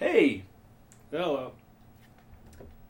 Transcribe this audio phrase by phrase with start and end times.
[0.00, 0.44] Hey,
[1.10, 1.52] Hello.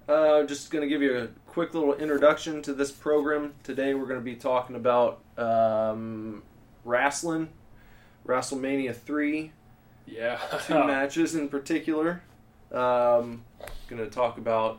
[0.09, 3.55] uh, just going to give you a quick little introduction to this program.
[3.65, 6.45] Today we're going to be talking about um,
[6.85, 7.49] wrestling,
[8.25, 9.51] WrestleMania 3,
[10.07, 10.39] Yeah.
[10.69, 12.23] two matches in particular.
[12.71, 13.43] Um,
[13.89, 14.79] going to talk about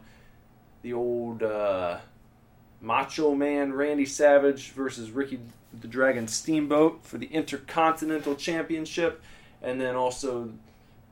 [0.84, 1.98] the old uh,
[2.80, 5.42] Macho Man Randy Savage versus Ricky
[5.82, 9.22] the Dragon Steamboat for the Intercontinental Championship,
[9.62, 10.52] and then also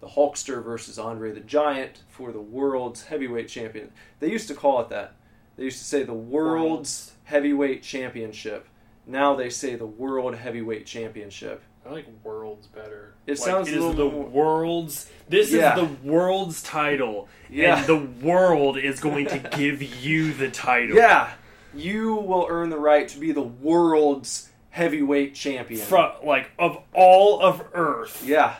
[0.02, 3.92] the Hulkster versus Andre the Giant for the World's Heavyweight Champion.
[4.20, 5.14] They used to call it that.
[5.58, 8.68] They used to say the World's Heavyweight Championship.
[9.06, 11.62] Now they say the World Heavyweight Championship.
[11.86, 13.14] I like worlds better.
[13.26, 15.10] It Like, sounds it a is little the more- world's.
[15.28, 15.74] This Yeah.
[15.80, 17.80] is the world's title, Yeah.
[17.80, 20.96] and the world is going to give you the title.
[20.96, 21.32] Yeah,
[21.74, 25.82] you will earn the right to be the world's heavyweight champion.
[25.82, 28.24] From like of all of Earth.
[28.26, 28.58] yeah,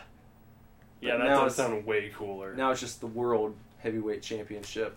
[1.00, 2.54] Yeah, that now does it's- sound way cooler.
[2.54, 4.96] now it's just the world heavyweight championship.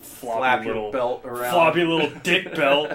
[0.00, 1.52] floppy Flap your little belt around.
[1.52, 2.92] floppy little dick belt.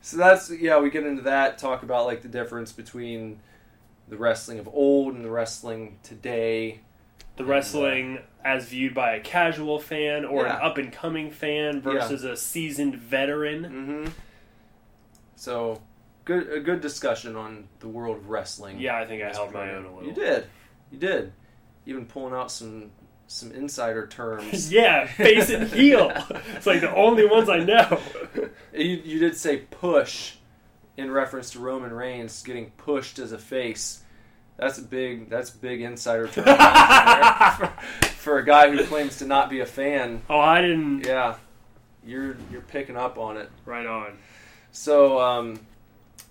[0.00, 1.58] So that's yeah, we get into that.
[1.58, 3.40] Talk about like the difference between
[4.08, 6.80] the wrestling of old and the wrestling today.
[7.36, 10.56] The wrestling as viewed by a casual fan or Yeah.
[10.56, 13.62] an up and coming fan versus a seasoned veteran.
[13.64, 14.10] Mm-hmm.
[15.34, 15.82] So
[16.26, 18.78] good, a good discussion on the world of wrestling.
[18.78, 20.04] Yeah, I think I held my own a little.
[20.06, 20.46] You did,
[20.90, 21.32] you did.
[21.86, 22.90] Even pulling out some
[23.28, 24.72] some insider terms.
[24.76, 26.12] Yeah, face and heel.
[26.54, 28.00] It's like the only ones I know.
[28.74, 30.34] You, you did say push
[30.98, 34.02] in reference to Roman Reigns getting pushed as a face.
[34.58, 37.66] That's a big that's big insider term for,
[38.16, 40.20] for a guy who claims to not be a fan.
[40.28, 41.06] Oh, I didn't.
[41.06, 41.36] Yeah,
[42.04, 43.50] you're you're picking up on it.
[43.64, 44.18] Right on.
[44.72, 45.58] So, um,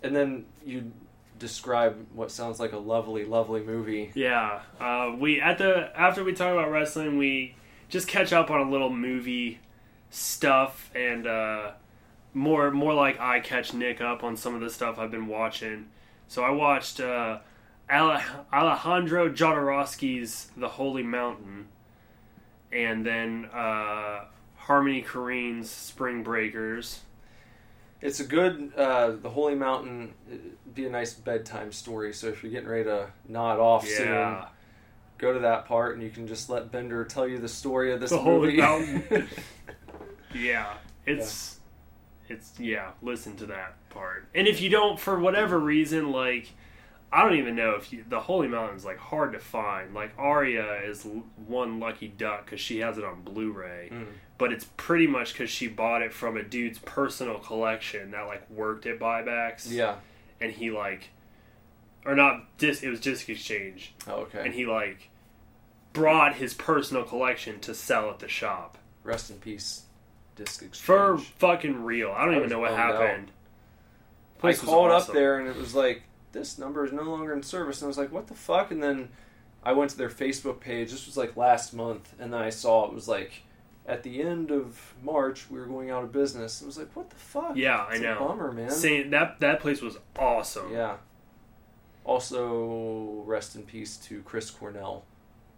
[0.05, 0.91] and then you
[1.39, 4.11] describe what sounds like a lovely, lovely movie.
[4.13, 7.55] Yeah, uh, we at the after we talk about wrestling, we
[7.89, 9.59] just catch up on a little movie
[10.09, 11.71] stuff and uh,
[12.33, 15.87] more more like I catch Nick up on some of the stuff I've been watching.
[16.27, 17.39] So I watched uh,
[17.89, 21.67] Alejandro Jodorowsky's The Holy Mountain,
[22.71, 24.25] and then uh,
[24.55, 27.01] Harmony Korine's Spring Breakers.
[28.05, 30.13] It's a good, uh, The Holy Mountain,
[30.73, 32.13] be a nice bedtime story.
[32.13, 34.37] So if you're getting ready to nod off soon,
[35.17, 37.99] go to that part and you can just let Bender tell you the story of
[37.99, 38.57] this The Holy.
[38.57, 39.27] Mountain.
[40.33, 40.73] yeah,
[41.05, 41.59] it's
[42.29, 42.91] it's yeah.
[43.01, 46.51] Listen to that part, and if you don't, for whatever reason, like
[47.11, 49.93] I don't even know if you, the Holy Mountain's like hard to find.
[49.93, 54.05] Like Aria is l- one lucky duck because she has it on Blu-ray, Mm.
[54.37, 58.49] But it's pretty much because she bought it from a dude's personal collection that like
[58.49, 59.95] worked at buybacks, yeah.
[60.41, 61.09] and he like
[62.05, 64.43] or not dis it was disc exchange Oh, okay.
[64.45, 65.09] and he like
[65.93, 69.83] brought his personal collection to sell at the shop Rest in peace,
[70.35, 70.77] Disc Exchange.
[70.83, 72.11] for fucking real.
[72.11, 73.31] I don't I even know what happened.
[74.43, 75.11] I called awesome.
[75.11, 76.01] up there and it was like,
[76.31, 77.81] this number is no longer in service.
[77.81, 78.71] And I was like, what the fuck?
[78.71, 79.09] And then
[79.63, 80.91] I went to their Facebook page.
[80.91, 82.13] This was like last month.
[82.19, 83.43] And then I saw it was like,
[83.87, 86.61] at the end of March, we were going out of business.
[86.61, 87.55] It was like, what the fuck?
[87.55, 88.19] Yeah, I It's a know.
[88.27, 88.69] bummer, man.
[88.71, 90.71] Saying that that place was awesome.
[90.71, 90.97] Yeah.
[92.03, 95.05] Also, rest in peace to Chris Cornell.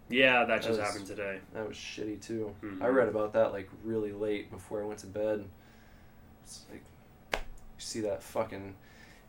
[0.08, 1.40] Yeah, that That just was- happened today.
[1.52, 2.54] That was shitty too.
[2.62, 2.82] Mhm.
[2.82, 5.44] I read about that like really late before I went to bed.
[6.44, 6.82] It's like
[7.34, 7.38] you
[7.78, 8.74] see that fucking.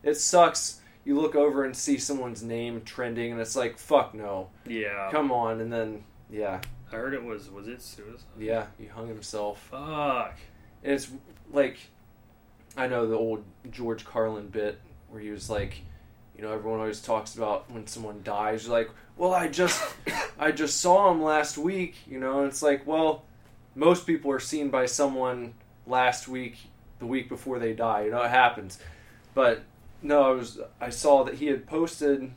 [0.04, 0.80] It sucks.
[1.04, 5.32] You look over and see someone's name trending, and it's like, fuck no, Yeah, come
[5.32, 5.60] on.
[5.60, 6.62] And then, yeah,
[6.92, 8.26] I heard it was was it suicide?
[8.38, 9.68] yeah, he hung himself.
[9.70, 10.38] Fuck.
[10.84, 11.10] And it's
[11.52, 11.78] like,
[12.78, 14.80] I know the old George Carlin bit
[15.10, 15.82] where he was like,
[16.36, 18.66] you know, everyone always talks about when someone dies.
[18.66, 19.82] You're like, well, I just,
[20.40, 21.96] I just saw him last week.
[22.08, 23.26] You know, and it's like, well,
[23.76, 25.54] most people are seen by someone
[25.86, 26.58] last week,
[27.00, 28.06] the week before they die.
[28.06, 28.80] You know, it happens.
[29.34, 29.64] But
[30.02, 32.32] no, I was, I saw that he had posted,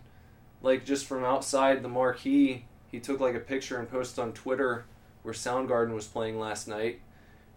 [0.62, 2.64] like, just from outside the marquee.
[2.92, 4.84] He took like a picture and posted on Twitter
[5.24, 7.00] where Soundgarden was playing last night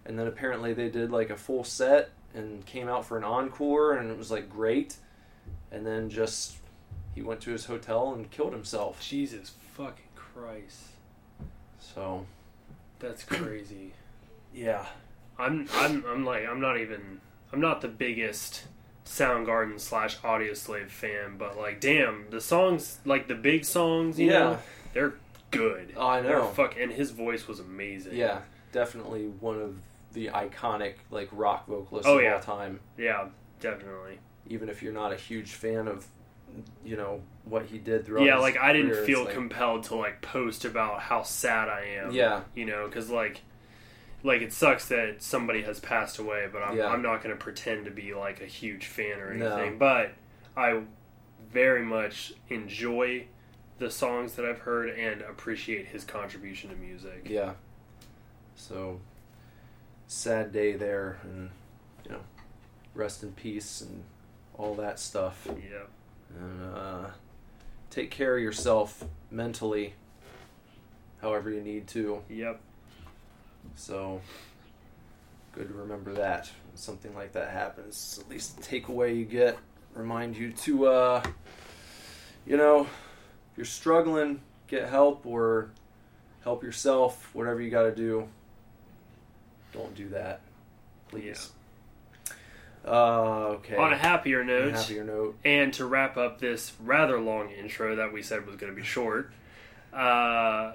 [0.06, 3.94] and then apparently they did like a full set and came out for an encore
[3.94, 4.95] and it was like great
[5.71, 6.56] and then just
[7.13, 10.80] he went to his hotel and killed himself Jesus fucking Christ.
[11.80, 12.25] so
[13.00, 13.94] That's crazy.
[14.54, 14.86] yeah
[15.38, 17.19] I'm I'm I'm like I'm not even
[17.51, 18.63] I'm not the biggest
[19.06, 24.39] Soundgarden slash Audioslave fan, but like damn, the songs like the big songs, you Yeah.
[24.39, 24.59] know,
[24.94, 25.13] they're
[25.51, 25.94] good.
[25.95, 26.47] Oh, I They're know.
[26.47, 28.15] fuck and his voice was amazing.
[28.15, 28.39] yeah
[28.71, 29.77] definitely one of
[30.13, 32.33] the iconic like rock vocalists Oh, of yeah.
[32.36, 33.27] all time Yeah,
[33.59, 34.19] definitely.
[34.47, 36.06] even if you're not a huge fan of
[36.86, 38.24] you know what he did throughout.
[38.25, 41.81] yeah, like I didn't career, feel like- compelled to like post about how sad I
[42.01, 42.12] am.
[42.12, 43.42] Yeah, you know, because like,
[44.24, 46.88] like it sucks that somebody has passed away, but I'm, Yeah.
[46.88, 49.53] I'm not going to pretend to be like a huge fan or No.
[49.56, 49.77] anything.
[49.77, 50.13] But
[50.56, 50.81] I
[51.51, 53.25] very much enjoy
[53.77, 57.27] the songs that I've heard and appreciate his contribution to music.
[57.30, 57.54] yeah.
[58.56, 59.01] So
[60.07, 61.50] sad day there, and
[62.06, 62.22] you know,
[62.94, 64.04] rest in peace and
[64.57, 65.48] all that stuff.
[65.48, 65.83] Yeah.
[66.39, 67.07] and uh,
[67.89, 69.94] take care of yourself mentally
[71.21, 72.60] however you need to Yep.
[73.75, 74.21] so
[75.54, 79.57] good to remember that when something like that happens at least the takeaway you get
[79.94, 81.24] remind you to uh,
[82.45, 82.86] you know
[83.56, 85.69] if you're struggling get help or
[86.44, 88.28] help yourself whatever you got to do
[89.72, 90.42] don't do that
[91.10, 91.52] please.
[92.86, 93.75] Uh, okay.
[93.75, 95.36] On a happier On a note, happier note.
[95.44, 98.86] and to wrap up this rather long intro that we said was going to be
[98.86, 99.31] short,
[99.92, 100.74] uh,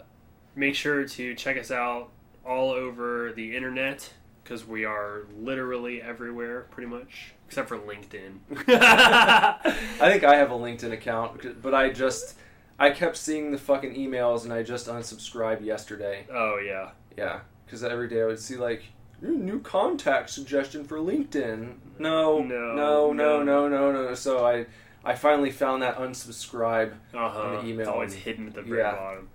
[0.56, 2.08] make sure to check us out
[2.44, 4.12] all over the internet
[4.42, 8.38] because we are literally everywhere, pretty much, except for LinkedIn.
[8.66, 12.34] I think I have a LinkedIn account, but I just
[12.80, 16.26] I kept seeing the fucking emails and I just unsubscribed yesterday.
[16.32, 18.82] oh yeah, Yeah, because every day I would see like
[19.20, 21.74] new contact suggestion for LinkedIn.
[21.98, 23.68] No, No, no, no, no.
[23.68, 24.14] no, no.
[24.14, 24.66] So I
[25.04, 26.92] I finally found that unsubscribe.
[27.14, 27.40] uh huh.
[27.40, 28.96] On the email It's always hidden at the very yeah.
[28.96, 29.28] bottom.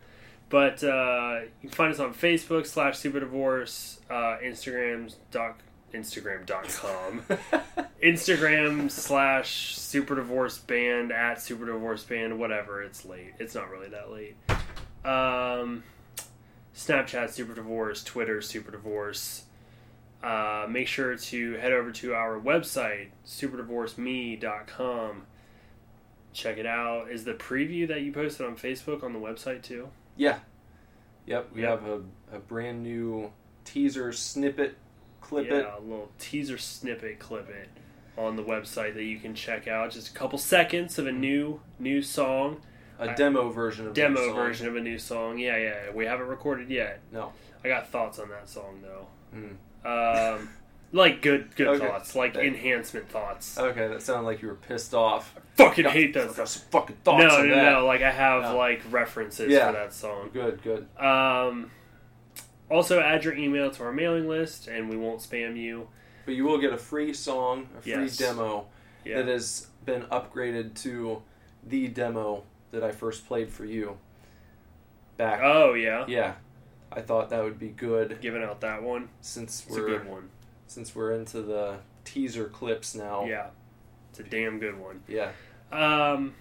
[0.49, 5.59] But uh, you can find us on Facebook slash Super Divorce, uh, Instagrams doc
[5.95, 7.23] Instagram.com.
[8.03, 12.83] Instagram slash Super Divorce Band at Super Divorce Band, whatever.
[12.83, 13.33] It's late.
[13.39, 14.35] It's not really that late.
[15.03, 15.83] Um,
[16.75, 19.43] Snapchat Super Divorce, Twitter Super Divorce.
[20.23, 25.23] Uh, make sure to head over to our website, superdivorceme.com.
[26.33, 27.09] Check it out.
[27.11, 29.89] Is the preview that you posted on Facebook on the website too?
[30.17, 30.39] yeah,
[31.25, 31.49] yep.
[31.53, 31.69] We Yep.
[31.81, 32.01] have a,
[32.37, 33.31] a brand new
[33.65, 34.77] teaser snippet
[35.25, 35.65] clip yeah, it.
[35.77, 37.69] a little teaser snippet clip it
[38.17, 39.91] on the website that you can check out.
[39.91, 42.61] Just a couple seconds of a new new song,
[42.99, 44.35] A I- demo version of demo song.
[44.35, 45.37] version of a new song.
[45.39, 45.75] Yeah, yeah.
[45.93, 46.99] We haven't recorded yet.
[47.11, 47.33] No.
[47.63, 49.07] I got thoughts on that song though.
[49.35, 50.37] Mm.
[50.37, 50.49] Um,
[50.91, 51.85] like good good Okay.
[51.87, 53.57] thoughts, like enhancement thoughts.
[53.57, 55.33] Okay, that sounded like you were pissed off.
[55.37, 56.35] I Fucking Got- hate those.
[56.35, 57.71] got some fucking thoughts no, no, that.
[57.73, 57.85] no.
[57.85, 58.57] Like I have No.
[58.57, 59.67] like references Yeah.
[59.67, 60.29] for that song.
[60.31, 60.87] Good, good.
[61.03, 61.71] Um,
[62.69, 65.87] also add your email to our mailing list, and we won't spam you.
[66.25, 68.17] But you will get a free song, a free Yes.
[68.17, 68.67] demo
[69.03, 69.17] Yeah.
[69.17, 71.21] that has been upgraded to
[71.63, 73.97] the demo that I first played for you.
[75.17, 75.39] Back.
[75.43, 76.05] Oh yeah.
[76.07, 76.33] yeah.
[76.91, 79.09] I thought that would be good Giving out that one.
[79.21, 80.29] since It's we're good one.
[80.67, 83.25] since we're into the teaser clips now.
[83.25, 83.47] Yeah.
[84.09, 85.03] It's a damn good one.
[85.07, 85.31] Yeah.
[85.71, 86.35] Um,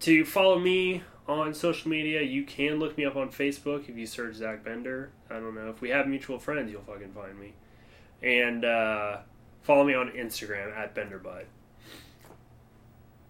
[0.00, 4.06] to follow me on social media, you can look me up on Facebook if you
[4.06, 5.10] search Zach Bender.
[5.30, 7.54] I don't know if we have mutual friends, you'll fucking find me.
[8.22, 9.18] And uh,
[9.62, 11.44] follow me on Instagram at BenderButt.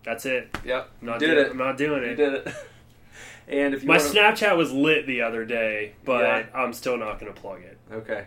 [0.04, 0.54] That's it.
[0.64, 0.90] Yep.
[1.00, 1.50] I'm not did doing, it.
[1.50, 2.10] I'm not doing it.
[2.10, 2.54] You did it.
[3.48, 4.10] and if you My wanna...
[4.10, 6.46] Snapchat was lit the other day, but Yeah.
[6.54, 8.26] I'm still not going to plug it Okay.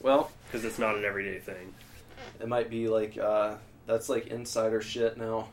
[0.00, 1.74] Well, because it's not an everyday thing.
[2.40, 3.56] it might be like uh
[3.86, 5.48] that's like insider shit now.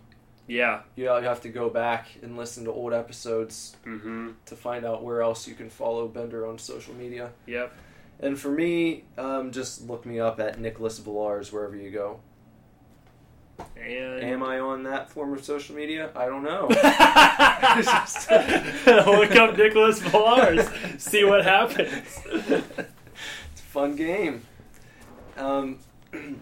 [0.48, 0.82] Yeah.
[0.96, 4.32] You have to go back and listen to old episodes Mm-hmm.
[4.46, 7.32] to find out where else you can follow Bender on social media.
[7.48, 7.74] Yep.
[8.20, 12.20] And for me, um, just look me up at Nicholas Villars wherever you go.
[13.78, 16.10] And Am I on that form of social media?
[16.16, 16.68] I don't know.
[19.20, 20.68] Look up Nicholas Villars.
[20.98, 22.20] See what happens.
[22.26, 22.84] it's a
[23.56, 24.42] fun game.
[25.38, 25.80] Um,
[26.14, 26.42] and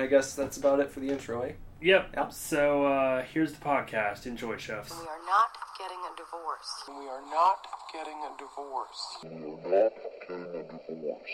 [0.00, 1.52] I guess that's about it for the intro, eh?
[1.80, 2.14] Yep.
[2.16, 2.32] Yep.
[2.32, 4.26] So uh, here's the podcast.
[4.26, 4.90] Enjoy, chefs.
[4.90, 6.84] We are not getting a divorce.
[6.88, 9.18] We are not getting a divorce.
[9.22, 9.92] We are not
[10.26, 11.32] getting a divorce.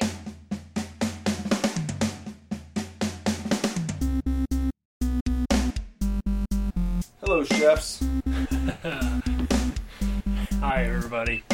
[7.20, 8.02] Hello, chefs.
[10.61, 11.44] Hi, everybody.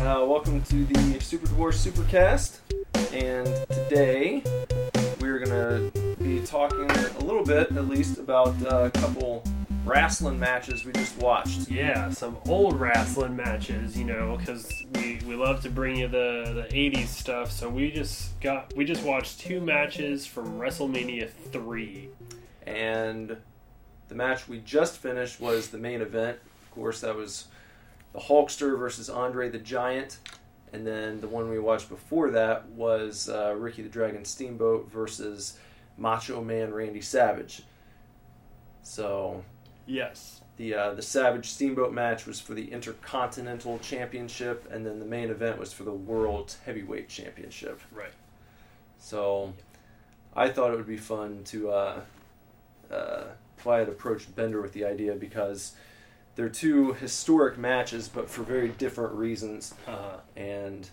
[0.00, 2.58] Uh, welcome to the Super Divorce Supercast.
[3.12, 4.42] And today
[5.20, 9.44] we're going to be talking a little bit, at least, about uh, a couple
[9.84, 11.68] wrestling matches we just watched.
[11.70, 16.66] Yeah, some old wrestling matches, you know, because we, we love to bring you the,
[16.70, 17.52] the 80s stuff.
[17.52, 22.08] So we just got we just watched two matches from WrestleMania 3.
[22.66, 23.36] And
[24.08, 26.38] the match we just finished was the main event.
[26.62, 27.48] Of course, that was
[28.14, 30.20] the Hulkster versus Andre the Giant.
[30.72, 35.58] And then the one we watched before that was uh, Ricky the Dragon Steamboat versus
[35.96, 37.62] Macho Man Randy Savage.
[38.82, 39.44] So
[39.86, 40.40] Yes.
[40.56, 45.30] The uh, the Savage Steamboat match was for the Intercontinental Championship, and then the main
[45.30, 47.80] event was for the World Heavyweight Championship.
[47.92, 48.12] Right.
[48.98, 49.52] So,
[50.34, 51.70] I thought it would be fun to.
[51.70, 52.00] Uh,
[52.90, 53.24] uh,
[53.58, 55.74] if I had approached Bender with the idea because
[56.36, 60.88] they're two historic matches, but for very different reasons, Uh, and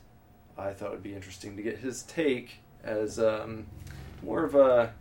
[0.58, 3.67] I thought it would be interesting to get his take as um,
[4.23, 4.93] more of a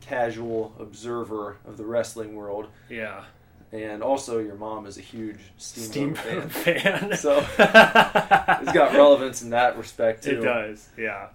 [0.00, 2.68] casual observer of the wrestling world.
[2.88, 3.24] yeah.
[3.72, 6.80] And also, your mom is a huge Steamboat, Steamboat fan.
[7.10, 7.12] fan.
[7.16, 10.38] So, It's got relevance in that respect too.
[10.38, 11.28] It does, yeah,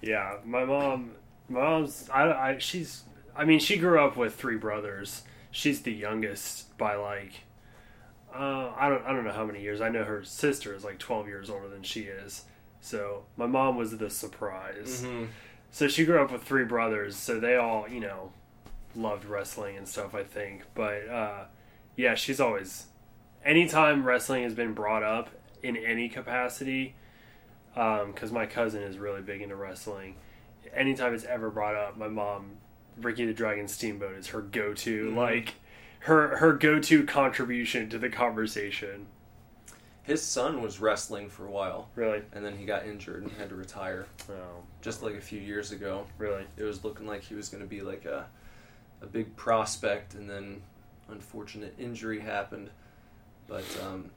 [0.00, 0.36] yeah.
[0.46, 1.10] My mom,
[1.50, 2.08] my mom's.
[2.10, 3.02] I, I, she's.
[3.36, 5.24] I mean, she grew up with three brothers.
[5.50, 7.32] She's the youngest by like.
[8.34, 9.04] Uh, I don't.
[9.04, 9.82] I don't know how many years.
[9.82, 12.44] I know her sister is like twelve years older than she is.
[12.80, 15.04] So my mom was the surprise.
[15.04, 15.28] Mhm.
[15.72, 17.16] So she grew up with three brothers.
[17.16, 18.32] So they all, you know,
[18.94, 20.14] loved wrestling and stuff.
[20.14, 21.44] I think, but uh,
[21.96, 22.86] yeah, she's always.
[23.44, 25.30] Anytime wrestling has been brought up
[25.62, 26.94] in any capacity,
[27.74, 30.16] because my cousin is really big into wrestling.
[30.72, 32.58] Anytime it's ever brought up, my mom,
[33.00, 35.10] Ricky the Dragon Steamboat, is her go-to.
[35.10, 35.16] Mhm.
[35.16, 35.54] Like
[36.00, 39.06] her her go-to contribution to the conversation.
[40.02, 42.22] His son was wrestling for a while, Really?
[42.32, 44.06] and then he got injured and had to retire.
[44.28, 46.44] Oh, Just like a few years ago, really?
[46.56, 48.26] it was looking like he was going to be like a
[49.00, 50.62] a big prospect, and then
[51.08, 52.70] unfortunate injury happened.
[53.48, 54.10] But um,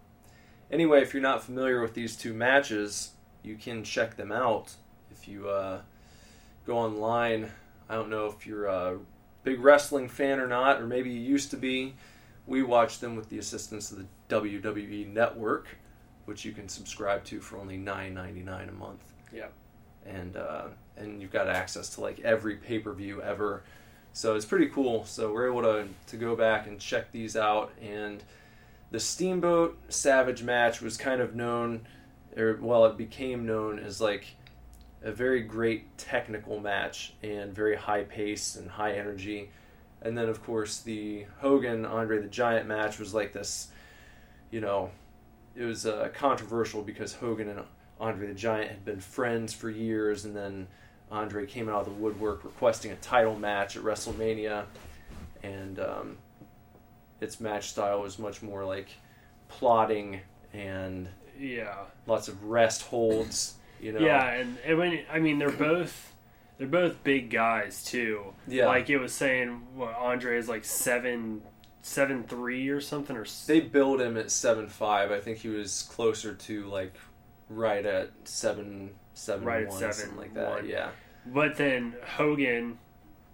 [0.72, 3.12] anyway, if you're not familiar with these two matches,
[3.42, 4.74] you can check them out
[5.12, 5.82] if you uh,
[6.68, 7.52] go online.
[7.90, 9.00] I don't know if you're a
[9.44, 11.96] big wrestling fan or not, or maybe you used to be.
[12.46, 15.68] We watch them with the assistance of the WWE Network,
[16.26, 19.04] which you can subscribe to for only nine ninety nine a month
[19.34, 19.48] Yeah.
[20.06, 20.66] and uh,
[20.98, 23.64] and you've got access to like every pay per view ever.
[24.14, 25.04] So it's pretty cool.
[25.06, 27.72] So we're able to to go back and check these out.
[27.82, 28.24] And
[28.92, 31.86] the Steamboat Savage match was kind of known,
[32.38, 34.26] or well, it became known as like
[35.04, 39.50] a very great technical match and very high pace and high energy.
[40.02, 43.68] And then of course the Hogan Andre the Giant match was like this,
[44.52, 44.90] you know,
[45.56, 47.62] it was uh, controversial because Hogan and
[48.00, 50.68] Andre the Giant had been friends for years, and then
[51.12, 54.66] Andre came out of the woodwork requesting a title match at WrestleMania,
[55.44, 56.18] and um,
[57.22, 58.90] its match style was much more like
[59.48, 60.20] plotting
[60.54, 61.08] and
[61.40, 61.76] Yeah.
[62.08, 63.56] lots of rest holds.
[63.80, 66.14] You know, Yeah, and, and when I mean they're both
[66.58, 68.34] they're both big guys too.
[68.48, 68.68] Yeah.
[68.68, 71.42] Like it was saying, what Andre is like seven
[71.88, 75.12] seven three or something or they build him at seven five.
[75.12, 76.96] I think he was closer to like
[77.48, 80.50] right at seven seven Right at seven something like that.
[80.50, 80.68] one.
[80.68, 80.90] Yeah,
[81.28, 82.80] But then Hogan,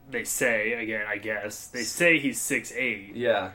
[0.10, 3.15] they say again, I guess they say he's six eight.
[3.15, 3.51] yeah.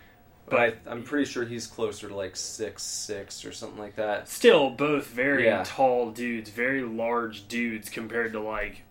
[0.46, 0.50] But,
[0.84, 4.28] But- I, I'm pretty sure he's closer to like six six or something like that.
[4.30, 5.62] Still, both very Yeah.
[5.66, 8.82] tall dudes, very large dudes compared to like,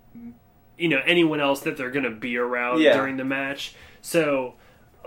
[0.78, 2.96] you know, anyone else that they're gonna be around Yeah.
[2.96, 3.74] during the match.
[4.02, 4.54] So,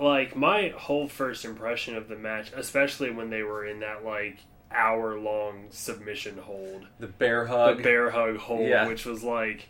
[0.02, 4.38] like my whole first impression of the match, especially when they were in that like
[4.70, 7.78] hour long submission hold, The bear hug.
[7.78, 8.86] the bear hug hold, Yeah.
[8.86, 9.68] which was like,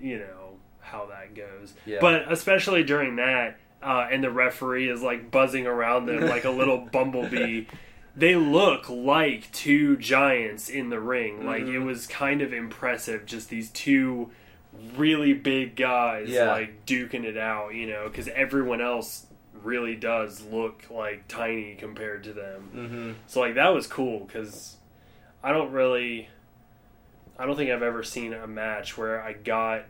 [0.00, 1.74] you know, how that goes.
[1.84, 1.98] Yeah.
[2.00, 6.50] But especially during that, uh, and the referee is like buzzing around them like a
[6.50, 7.66] little bumblebee.
[8.14, 11.44] They look like two giants in the ring.
[11.46, 11.84] Like it Mhm.
[11.86, 14.30] was kind of impressive, just these two
[14.96, 16.50] really big guys Yeah.
[16.52, 19.26] like duking it out, you know, because everyone else
[19.62, 22.70] really does look like tiny compared to them.
[22.74, 23.12] Mm-hmm.
[23.26, 24.76] So like that was cool because
[25.42, 26.28] I don't really,
[27.38, 29.84] I don't think I've ever seen a match where I got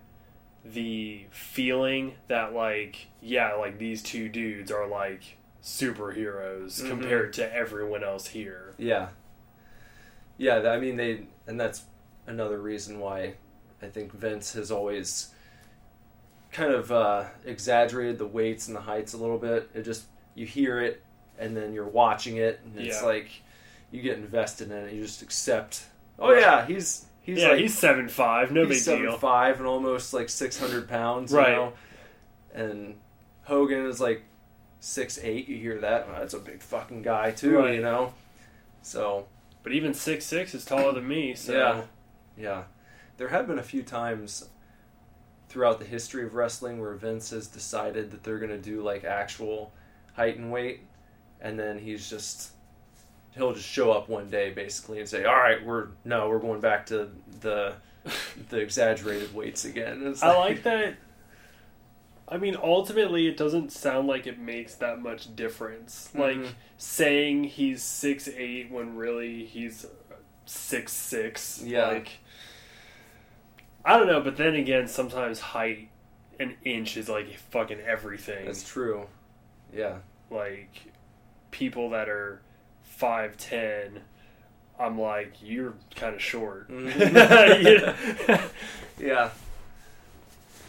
[0.65, 6.89] the feeling that like yeah like these two dudes are like superheroes Mhm.
[6.89, 8.73] compared to everyone else here.
[8.79, 9.09] Yeah.
[10.39, 11.85] Yeah, I mean they and that's
[12.27, 13.35] another reason why
[13.87, 15.29] I think Vince has always
[16.53, 19.71] kind of uh, exaggerated the weights and the heights a little bit.
[19.75, 21.03] It just you hear it
[21.39, 23.07] and then you're watching it and it's Yeah.
[23.07, 23.29] like
[23.91, 24.93] you get invested in it.
[24.95, 25.85] You just accept.
[26.19, 29.19] Oh yeah, he's he's yeah, like he's seven five, no big seven deal.
[29.19, 31.73] five and almost like six hundred pounds, you know?
[32.55, 32.95] And
[33.45, 34.23] Hogan is like
[34.81, 35.49] six eight.
[35.49, 36.09] You hear that?
[36.09, 37.75] Well, that's a big fucking guy too, Right.
[37.75, 38.15] you know.
[38.83, 39.27] So
[39.63, 41.83] But even six six is taller than me, so yeah,
[42.43, 42.63] yeah.
[43.17, 44.49] There have been a few times
[45.49, 49.05] throughout the history of wrestling where Vince has decided that they're going to do like
[49.05, 49.73] actual
[50.15, 50.81] height and weight,
[51.41, 52.53] and then he's just
[53.33, 56.61] he'll just show up one day basically and say, "All right, we're no, we're going
[56.61, 57.75] back to the
[58.51, 60.97] the exaggerated weights again." It's I like that.
[62.29, 66.11] I mean, ultimately, it doesn't sound like it makes that much difference.
[66.13, 66.49] Like Mhm.
[66.77, 69.87] saying he's six eight when really he's
[70.45, 71.63] six six.
[71.65, 71.87] Yeah.
[71.87, 72.09] Like,
[73.87, 75.89] I don't know, but then again, sometimes height,
[76.41, 78.45] an inch is like fucking everything.
[78.47, 79.07] That's true.
[79.73, 79.99] Yeah.
[80.31, 80.93] like
[81.53, 82.41] people that are
[82.83, 84.01] five ten.
[84.79, 86.69] I'm like, you're kind of short.
[86.69, 88.29] Mhm.
[88.29, 88.39] You?
[89.07, 89.31] Yeah.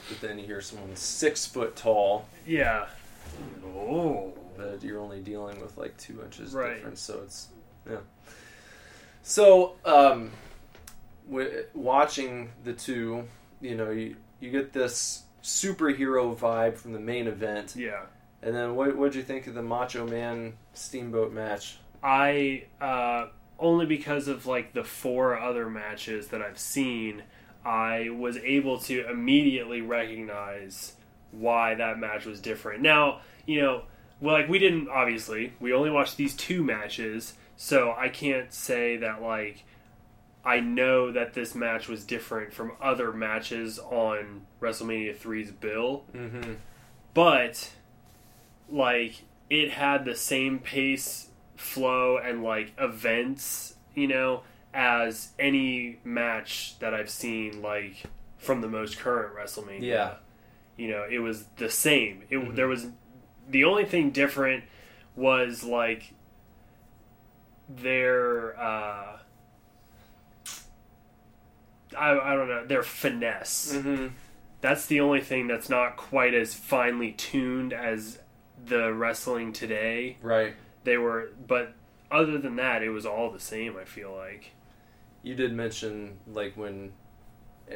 [0.09, 2.85] But then you hear someone six foot tall, yeah.
[3.65, 4.33] Oh.
[4.55, 6.75] but you're only dealing with like two inches Right.
[6.75, 7.47] difference, so it's
[7.89, 7.97] yeah.
[9.23, 10.31] So, um,
[11.29, 13.25] w- watching the two,
[13.61, 18.03] you know, you you get this superhero vibe from the main event, Yeah.
[18.41, 21.77] and then what what'd you think of the Macho Man Steamboat match?
[22.03, 23.27] I uh,
[23.59, 27.23] only because of like the four other matches that I've seen,
[27.65, 30.93] I was able to immediately recognize
[31.31, 32.81] why that match was different.
[32.81, 33.83] Now, you know,
[34.21, 38.97] well, like we didn't obviously we only watched these two matches, so I can't say
[38.97, 39.63] that like
[40.47, 46.53] I know that this match was different from other matches on WrestleMania 3's bill Mm-hmm.
[47.13, 47.71] but
[48.69, 56.77] like it had the same pace flow and like events you know as any match
[56.79, 58.03] that i've seen like
[58.37, 60.13] from the most current wrestlemania Yeah.
[60.75, 62.55] you know it was the same it, Mhm.
[62.55, 62.87] there was
[63.49, 64.65] the only thing different
[65.15, 66.13] was like
[67.69, 69.17] their uh
[71.97, 74.07] I, I don't know their finesse Mm-hmm.
[74.61, 78.19] that's the only thing that's not quite as finely tuned as
[78.65, 80.17] the wrestling today.
[80.21, 80.53] Right.
[80.83, 81.73] They were, but
[82.09, 83.77] other than that, it was all the same.
[83.77, 84.51] I feel like.
[85.21, 86.91] You did mention like when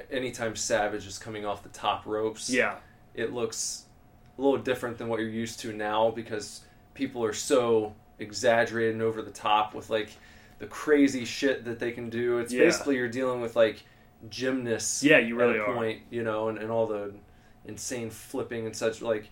[0.10, 2.50] anytime Savage is coming off the top ropes.
[2.50, 2.76] Yeah,
[3.14, 3.86] it looks
[4.38, 6.62] a little different than what you're used to now because
[6.94, 10.10] people are so exaggerated and over the top with like
[10.60, 12.40] the crazy shit that they can do.
[12.40, 12.64] It's Yeah.
[12.66, 13.84] basically you're dealing with like
[14.30, 15.04] gymnasts.
[15.04, 15.74] Yeah, you really at a are.
[15.76, 17.14] point, you know, and, and all the
[17.66, 19.02] insane flipping and such.
[19.02, 19.30] Like,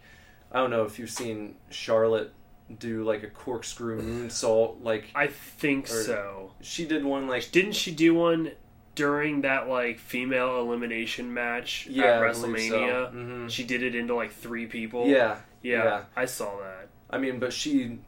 [0.51, 2.33] I don't know if you've seen Charlotte
[2.77, 4.83] do like a corkscrew moonsault.
[4.83, 6.51] Like I think so.
[6.61, 8.51] she did one like Didn't she do one
[8.95, 12.77] during that like female elimination match yeah, at believe so.
[12.79, 13.13] WrestleMania?
[13.13, 13.49] Mhm.
[13.49, 15.07] She did it into like three people.
[15.07, 16.03] Yeah, yeah, yeah.
[16.15, 16.89] I saw that.
[17.09, 17.99] I mean, but she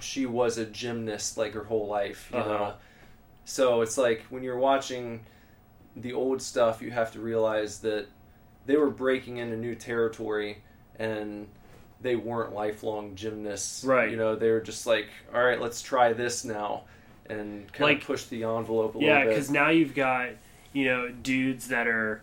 [0.00, 2.48] she was a gymnast like her whole life, you Uh-huh.
[2.48, 2.74] know.
[3.44, 5.24] So it's like when you're watching
[5.96, 8.06] the old stuff, you have to realize that
[8.66, 10.58] they were breaking into new territory
[10.98, 11.48] and
[12.00, 13.84] they weren't lifelong gymnasts.
[13.84, 14.10] Right.
[14.10, 16.82] You know, they were just like, all right, let's try this now
[17.28, 19.28] and kind Like- of push the envelope a Yeah, little bit.
[19.30, 20.30] because now you've got
[20.72, 22.22] you know dudes that are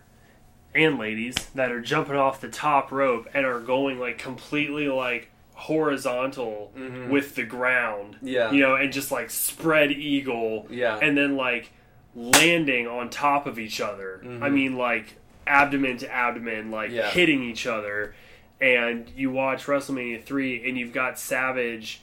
[0.74, 5.28] and ladies that are jumping off the top rope and are going like completely like
[5.54, 7.08] horizontal Mhm.
[7.08, 8.16] with the ground.
[8.22, 8.50] Yeah.
[8.52, 10.66] you know, and just like spread eagle.
[10.70, 10.98] Yeah.
[11.00, 11.70] and then like
[12.18, 14.20] landing on top of each other.
[14.24, 14.42] Mhm.
[14.42, 17.08] I mean, like abdomen to abdomen, like Yeah.
[17.10, 18.14] hitting each other.
[18.60, 22.00] And you watch WrestleMania three, and you've got Savage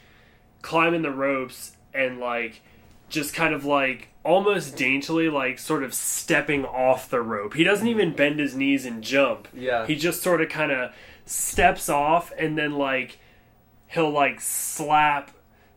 [0.62, 2.62] climbing the ropes and like
[3.10, 7.54] just kind of like almost daintily like sort of stepping off the rope.
[7.54, 9.48] He doesn't even bend his knees and jump.
[9.54, 9.86] yeah.
[9.86, 10.92] He just sort of kind of
[11.26, 13.18] steps off and then like
[13.88, 15.30] he'll like slap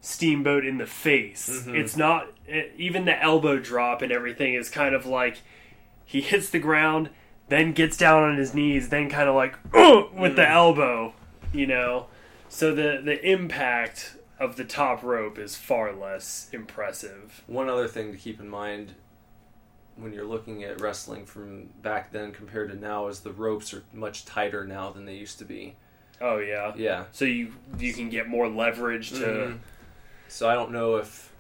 [0.08, 1.64] Steamboat in the face.
[1.66, 1.74] Mhm.
[1.78, 2.28] It's not
[2.78, 5.38] even the elbow drop and everything is kind of like
[6.04, 7.10] he hits the ground,
[7.48, 9.56] then gets down on his knees, then kind of like
[10.14, 10.50] with the Mm.
[10.50, 11.12] elbow,
[11.52, 12.06] you know.
[12.48, 17.42] So the the impact of the top rope is far less impressive.
[17.46, 18.94] One other thing to keep in mind
[19.96, 23.82] when you're looking at wrestling from back then compared to now is the ropes are
[23.92, 25.76] much tighter now than they used to be.
[26.20, 26.72] Oh yeah.
[26.76, 27.04] Yeah.
[27.12, 29.58] So you you can get more leverage to Mhm.
[30.28, 31.32] So I don't know if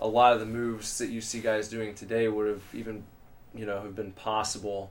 [0.00, 3.02] a lot of the moves that you see guys doing today would have even,
[3.54, 4.90] you know, have been possible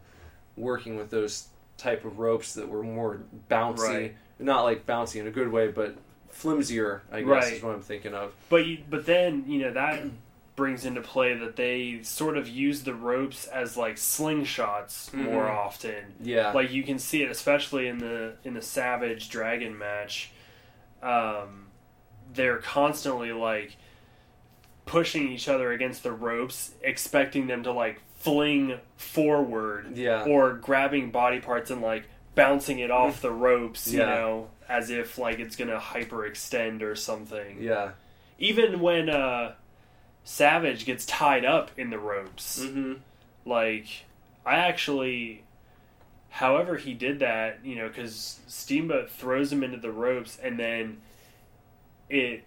[0.57, 4.15] working with those type of ropes that were more bouncy, Right.
[4.39, 5.95] not like bouncy in a good way, but
[6.31, 7.01] flimsier.
[7.12, 7.53] I guess Right.
[7.53, 8.33] is what I'm thinking of.
[8.49, 10.01] But you, but then you know that
[10.55, 15.55] brings into play that they sort of use the ropes as like slingshots more Mhm.
[15.55, 16.15] often.
[16.19, 16.51] Yeah.
[16.51, 20.31] Like you can see it, especially in the in the Savage Dragon match.
[21.03, 21.66] Um,
[22.38, 23.76] they're constantly like
[24.86, 30.23] pushing each other against the ropes, expecting them to like fling forward yeah.
[30.23, 34.06] or grabbing body parts and like bouncing it off the ropes, you Yeah.
[34.06, 37.91] know, as if like it's gonna hyperextend or something yeah.
[38.38, 39.54] even when uh
[40.26, 42.95] savage gets tied up in the ropes Mm-hmm.
[43.45, 43.88] like
[44.45, 45.43] i actually
[46.30, 50.97] however he did that, you know, because Steamboat throws him into the ropes and then
[52.09, 52.43] it,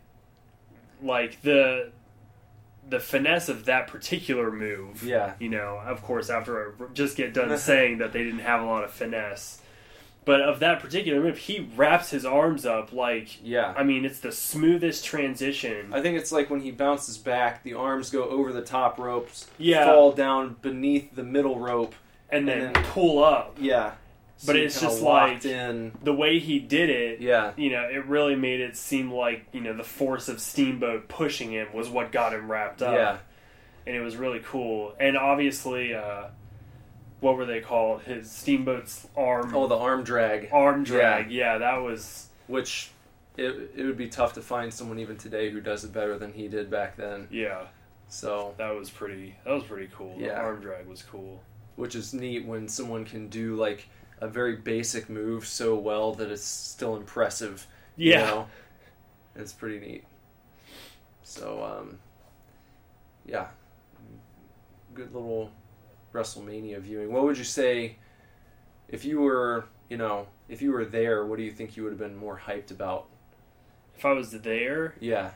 [1.02, 1.92] like the
[2.88, 5.02] the finesse of that particular move.
[5.04, 5.34] Yeah.
[5.38, 8.64] You know, of course, after I just get done saying that they didn't have a
[8.66, 9.60] lot of finesse.
[10.24, 13.72] But of that particular move, he wraps his arms up like Yeah.
[13.76, 15.92] I mean, it's the smoothest transition.
[15.94, 19.48] I think it's like when he bounces back, the arms go over the top ropes,
[19.56, 19.84] Yeah.
[19.86, 21.94] fall down beneath the middle rope.
[22.32, 23.56] and then and then- pull up.
[23.58, 23.92] Yeah.
[24.46, 25.92] But it's just like- in.
[26.02, 27.52] The way he did it, Yeah.
[27.56, 31.52] you know, it really made it seem like, you know, the force of Steamboat pushing
[31.52, 32.94] him was what got him wrapped up.
[32.94, 33.18] Yeah.
[33.86, 34.94] And it was really cool.
[34.98, 36.28] And obviously, uh,
[37.20, 38.02] what were they called?
[38.02, 41.30] His Steamboat's arm Oh, the arm drag, arm drag.
[41.30, 41.58] Yeah.
[41.58, 42.90] that was which
[43.36, 46.32] it, it would be tough to find someone even today who does it better than
[46.32, 47.28] he did back then.
[47.30, 47.66] yeah,
[48.08, 50.16] So, that was pretty that was pretty cool.
[50.18, 50.40] The Yeah.
[50.40, 51.42] arm drag was cool.
[51.76, 53.88] which is neat when someone can do like
[54.20, 57.66] a very basic move so well that it's still impressive.
[58.02, 58.20] you Yeah.
[58.20, 58.48] know?
[59.36, 60.04] It's pretty neat.
[61.22, 61.98] So, um,
[63.24, 63.48] yeah,
[64.94, 65.50] good little
[66.14, 67.12] WrestleMania viewing.
[67.12, 67.96] What would you say
[68.88, 71.26] if you were, you know, if you were there?
[71.26, 73.06] What do you think you would have been more hyped about?
[73.94, 75.32] If I was there, Yeah,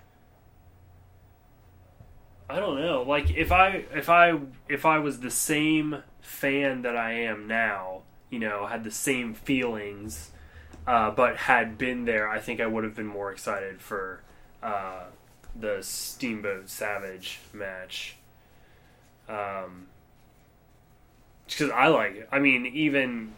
[2.49, 3.03] I don't know.
[3.03, 8.03] Like if I if I if I was the same fan that I am now,
[8.35, 10.31] you know, had the same feelings,
[10.89, 14.23] uh, but had been there, I think I would have been more excited for
[14.61, 15.05] uh,
[15.55, 18.17] the Steamboat Savage match.
[19.29, 19.87] Um,
[21.47, 22.29] because I like it.
[22.33, 23.33] I mean, even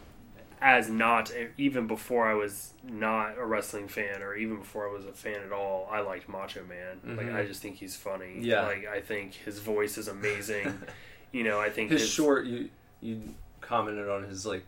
[0.63, 5.05] as not even before I was not a wrestling fan, or even before I was
[5.05, 7.17] a fan at all, I liked Macho Man.
[7.19, 7.35] Like Mhm.
[7.35, 8.39] I just think he's funny.
[8.41, 8.63] Yeah.
[8.63, 10.73] like I think his voice is amazing.
[11.33, 12.47] you know, I think his short.
[12.47, 12.71] You
[13.03, 14.65] you commented on his like.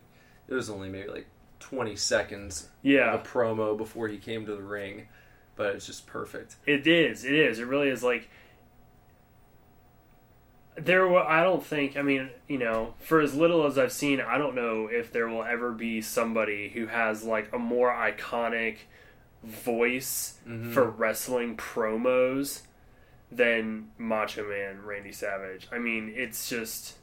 [0.49, 1.27] It was only maybe like
[1.59, 5.07] twenty seconds yeah, of a promo before he came to the ring,
[5.55, 6.55] but it's just perfect.
[6.65, 7.23] It is.
[7.23, 7.59] It is.
[7.59, 8.01] It really is.
[8.03, 8.29] Like
[10.75, 11.07] there.
[11.07, 11.97] wa- I don't think.
[11.97, 15.27] I mean, you know, for as little as I've seen, I don't know if there
[15.27, 18.77] will ever be somebody who has like a more iconic
[19.43, 20.73] voice Mhm.
[20.73, 22.63] for wrestling promos
[23.31, 25.67] than Macho Man Randy Savage.
[25.71, 26.95] I mean, it's just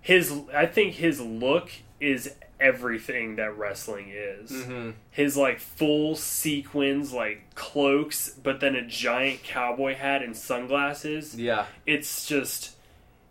[0.00, 0.32] his.
[0.54, 4.90] I think his look is everything that wrestling is Mm-hmm.
[5.10, 11.66] his like full sequins like cloaks but then a giant cowboy hat and sunglasses Yeah,
[11.86, 12.76] it's just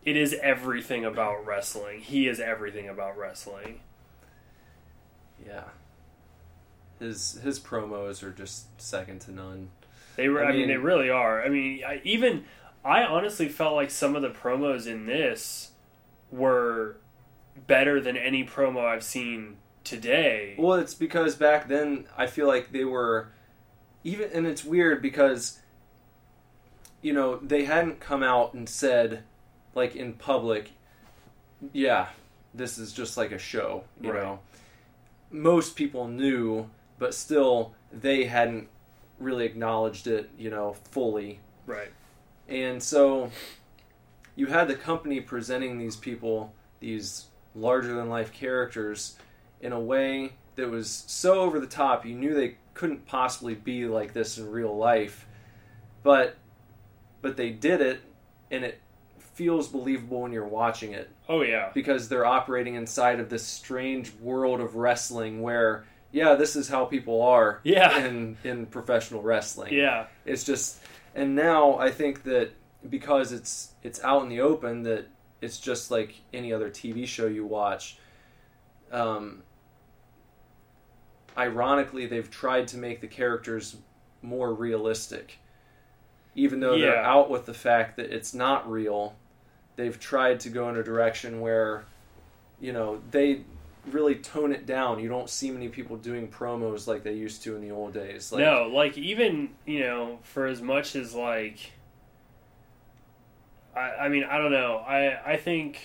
[0.04, 3.82] it is everything about wrestling he is everything about wrestling
[5.46, 5.64] yeah.
[7.00, 9.70] His his promos are just second to none.
[10.18, 12.44] they were I I mean, mean- they really are i mean I, even
[12.84, 15.72] i honestly felt like some of the promos in this
[16.32, 16.98] were
[17.68, 22.72] better than any promo i've seen today Well, it's because back then I feel like
[22.72, 23.30] they were
[24.04, 25.60] even, and it's weird because
[27.02, 29.24] you know they hadn't come out and said
[29.76, 30.72] like in public,
[31.74, 32.10] yeah,
[32.54, 33.84] this is just like a show.
[34.02, 34.24] You Right.
[34.24, 34.40] know,
[35.32, 38.68] most people knew, but still they hadn't
[39.20, 40.30] really acknowledged it.
[40.38, 41.40] You know, fully.
[41.66, 41.92] right
[42.48, 43.32] And so
[44.36, 49.18] you had the company presenting these people, these larger than life characters,
[49.62, 53.86] in a way that was so over the top, you knew they couldn't possibly be
[53.86, 55.26] like this in real life.
[56.04, 56.36] But
[57.22, 58.00] but they did it
[58.50, 58.80] and it
[59.20, 64.14] feels believable when you're watching it oh yeah because they're operating inside of this strange
[64.22, 68.04] world of wrestling where yeah, this is how people are Yeah.
[68.06, 69.74] in in professional wrestling.
[69.74, 70.82] yeah It's just,
[71.14, 72.52] and now I think that
[72.90, 75.06] because it's it's out in the open, that
[75.42, 77.98] it's just like any other TV show you watch.
[78.92, 79.44] Um,
[81.38, 83.78] ironically, they've tried to make the characters
[84.22, 85.40] more realistic,
[86.36, 89.16] even though they're out with the fact that it's not real.
[89.76, 91.86] They've tried to go in a direction where,
[92.60, 93.44] you know, they
[93.92, 95.00] really tone it down.
[95.00, 98.32] You don't see many people doing promos like they used to in the old days.
[98.32, 101.72] Like, no, like even you know, for as much as like,
[103.80, 104.78] I, I mean, I don't know.
[104.78, 105.80] I I think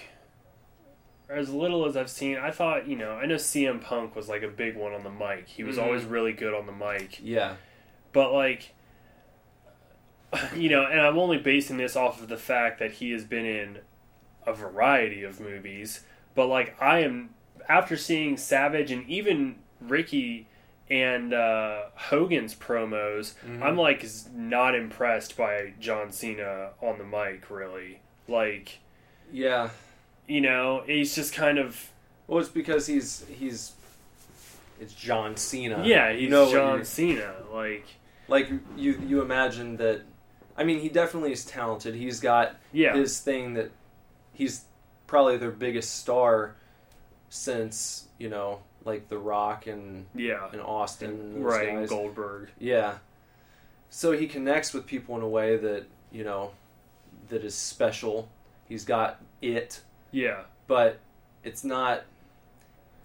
[1.29, 4.43] as little as I've seen, I thought you know, I know CM Punk was like
[4.43, 5.49] a big one on the mic.
[5.49, 5.83] He was Mhm.
[5.85, 7.55] always really good on the mic, yeah.
[8.13, 8.73] but like,
[10.57, 13.47] you know, and I'm only basing this off of the fact that he has been
[13.47, 13.79] in
[14.47, 16.05] a variety of movies.
[16.35, 17.31] But like, I am
[17.69, 20.47] after seeing Savage and even Ricky
[20.91, 23.63] and uh, Hogan's promos, Mhm.
[23.63, 27.49] I'm like not impressed by John Cena on the mic.
[27.51, 28.79] Really, like
[29.33, 29.71] Yeah.
[30.27, 31.91] you know, he's just kind of
[32.27, 33.73] Well, it's because he's he's
[34.81, 35.83] it's John Cena.
[35.87, 37.35] yeah, he's you know John Cena.
[37.53, 37.87] Like,
[38.29, 40.03] Like you you imagine that.
[40.57, 41.95] I mean, he definitely is talented.
[41.95, 43.71] He's got yeah, his thing that
[44.33, 44.65] he's
[45.07, 46.55] probably their biggest star
[47.29, 51.75] since you know like The Rock and yeah, and Austin and right.
[51.75, 51.89] guys.
[51.89, 52.51] Goldberg.
[52.59, 52.99] Yeah.
[53.91, 56.51] So he connects with people in a way that, you know,
[57.29, 58.29] that is special.
[58.69, 60.99] He's got it, Yeah, but
[61.45, 62.03] it's not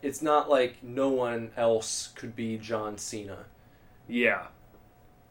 [0.01, 3.45] it's not like no one else could be John Cena.
[4.07, 4.47] yeah,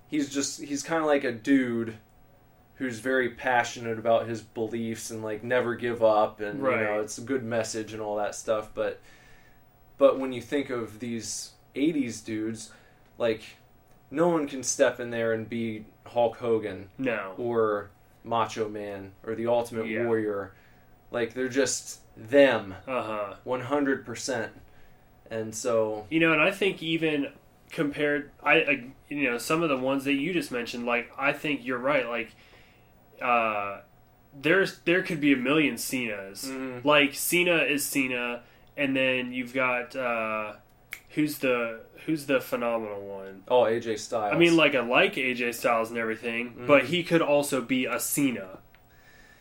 [0.09, 1.97] He's just he's kind of like a dude
[2.77, 7.19] who's very passionate about his beliefs and like never give up and you know it's
[7.19, 9.01] a good message and all that stuff, but
[9.99, 12.73] but when you think of these 80s dudes,
[13.19, 13.43] like
[14.11, 17.91] no one can step in there and be Hulk Hogan no, or
[18.25, 20.05] Macho Man or the Ultimate Yeah.
[20.07, 20.53] Warrior.
[21.11, 23.35] Like they're just them, uh huh.
[23.47, 24.49] 100%.
[25.31, 27.33] And so, You know, and I think even
[27.71, 31.33] compared, I, I you know some of the ones that you just mentioned, like I
[31.33, 32.09] think you're right.
[32.09, 32.31] Like,
[33.21, 33.81] uh,
[34.41, 36.47] there's there could be a million Cenas.
[36.47, 36.85] Mhm.
[36.85, 38.43] Like Cena is Cena,
[38.79, 40.53] and then you've got uh,
[41.11, 43.43] who's the who's the phenomenal one.
[43.49, 44.33] oh, AJ Styles.
[44.35, 46.67] I mean, like I like AJ Styles and everything, Mhm.
[46.67, 48.59] but he could also be a Cena.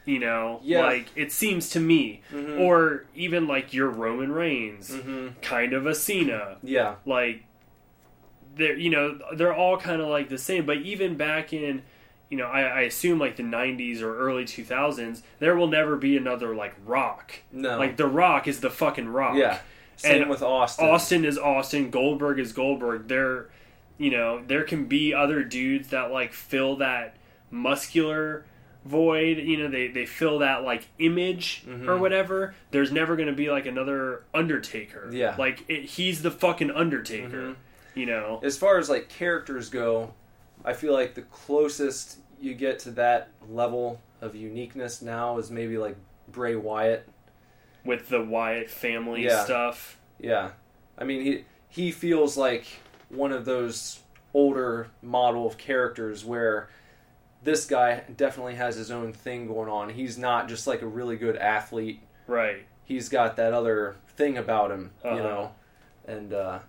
[0.03, 0.81] You know, Yeah.
[0.85, 2.59] like it seems to me, Mhm.
[2.59, 5.41] or even like your Roman Reigns, Mhm.
[5.41, 6.95] kind of a Cena Yeah.
[7.05, 7.43] like
[8.55, 11.83] they're you know they're all kind of like the same but even back in
[12.29, 16.17] you know I, I assume like the 90s or early 2000s there will never be
[16.17, 17.77] another like rock No.
[17.77, 19.59] like the rock is the fucking rock Yeah.
[19.95, 20.85] Same And with Austin.
[20.87, 23.49] austin is austin goldberg is goldberg there
[23.97, 27.15] you know there can be other dudes that like fill that
[27.49, 28.45] muscular
[28.85, 31.87] void you know they, they fill that like image Mhm.
[31.87, 35.35] or whatever there's never going to be like another undertaker Yeah.
[35.37, 37.55] like it, he's the fucking undertaker Mhm.
[37.95, 40.13] you know As far as like characters go,
[40.67, 45.77] I feel like the closest you get to that level of uniqueness now is maybe
[45.77, 45.95] like
[46.31, 47.07] Bray Wyatt.
[47.85, 49.43] with the Wyatt family Yeah.
[49.45, 50.51] stuff Yeah.
[50.97, 52.65] I mean, he he feels like
[53.09, 54.01] one of those
[54.33, 56.67] older model of characters where
[57.43, 59.89] this guy definitely has his own thing going on.
[59.89, 62.01] He's not just like a really good athlete.
[62.27, 65.15] right He's got that other thing about him, Uh-huh.
[65.15, 65.51] you know.
[66.05, 66.59] And uh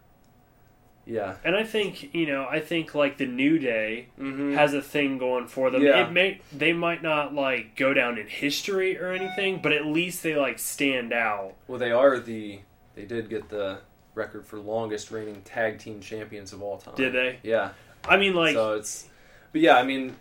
[1.08, 1.36] yeah.
[1.44, 4.54] and I think you know I think like the New Day Mm-hmm.
[4.54, 6.06] has a thing going for them Yeah.
[6.06, 10.22] it may they might not like go down in history or anything but at least
[10.22, 12.60] they like stand out Well, they are the.
[12.94, 13.78] They did get the
[14.14, 16.94] record for longest reigning tag team champions of all time.
[16.96, 17.38] Did they?
[17.42, 17.70] Yeah.
[18.04, 19.08] I mean like so it's,
[19.52, 20.16] but yeah, I mean,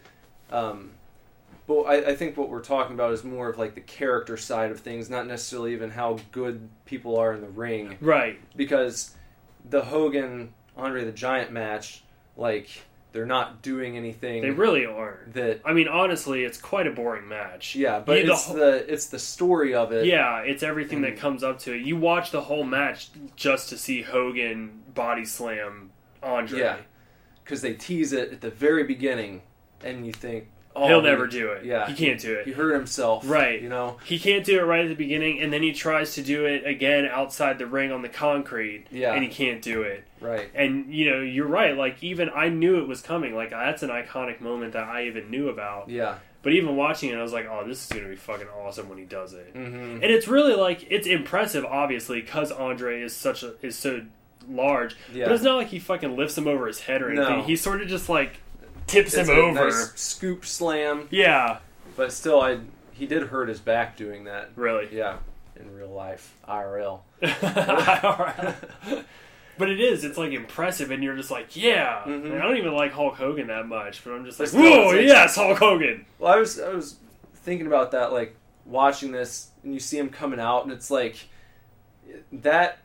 [0.52, 0.92] um,
[1.68, 4.72] but I, I think what we're talking about is more of like the character side
[4.72, 9.16] of things, not necessarily even how good people are in the ring, right because
[9.70, 12.04] the Hogan Andre the Giant match,
[12.38, 12.70] like
[13.14, 15.62] they're not doing anything they really aren't that.
[15.66, 18.94] I mean honestly it's quite a boring match Yeah, but You- the it's whole- the
[18.94, 20.06] it's the story of it.
[20.06, 21.20] Yeah, it's everything that Mm.
[21.20, 21.82] comes up to it.
[21.82, 25.90] You watch the whole match just to see Hogan body slam
[26.22, 26.60] Andre.
[26.60, 26.78] Yeah.
[27.44, 29.42] because they tease it at the very beginning,
[29.84, 31.66] and you think, oh, He'll he- never do it.
[31.66, 31.88] yeah.
[31.88, 32.46] He can't do it.
[32.46, 33.62] He hurt himself, Right.
[33.62, 36.22] You know, He can't do it right at the beginning, and then he tries to
[36.22, 39.14] do it again outside the ring on the concrete, Yeah.
[39.14, 40.04] and he can't do it.
[40.22, 40.50] right?
[40.56, 41.78] And you know, you're right.
[41.78, 43.36] Like even I knew it was coming.
[43.36, 45.90] Like that's an iconic moment that I even knew about.
[45.90, 46.16] Yeah.
[46.44, 48.98] But even watching it, I was like, oh, this is gonna be fucking awesome when
[48.98, 49.54] he does it.
[49.54, 49.76] Mm-hmm.
[50.02, 54.02] And it's really like it's impressive, obviously, because Andre is such a is so
[54.50, 54.96] large.
[55.14, 55.26] Yeah.
[55.26, 57.40] But it's not like he fucking lifts him over his head or anything.
[57.40, 57.44] No.
[57.44, 58.40] He sort of just like
[58.88, 59.66] tips him a over.
[59.66, 61.60] nice scoop slam, Yeah,
[61.96, 62.60] but still, I
[62.94, 64.50] he did hurt his back doing that.
[64.56, 64.88] really.
[64.92, 65.18] Yeah,
[65.56, 67.02] in real life, IRL.
[69.58, 70.04] but it is.
[70.04, 72.04] It's like impressive, and you're just like, yeah.
[72.06, 72.26] Mhm.
[72.26, 75.36] And I don't even like Hulk Hogan that much, but I'm just like, whoa, yes,
[75.36, 76.06] Hulk Hogan.
[76.20, 76.98] Well, I was I was
[77.36, 81.28] thinking about that, like watching this, and you see him coming out, and it's like
[82.32, 82.80] that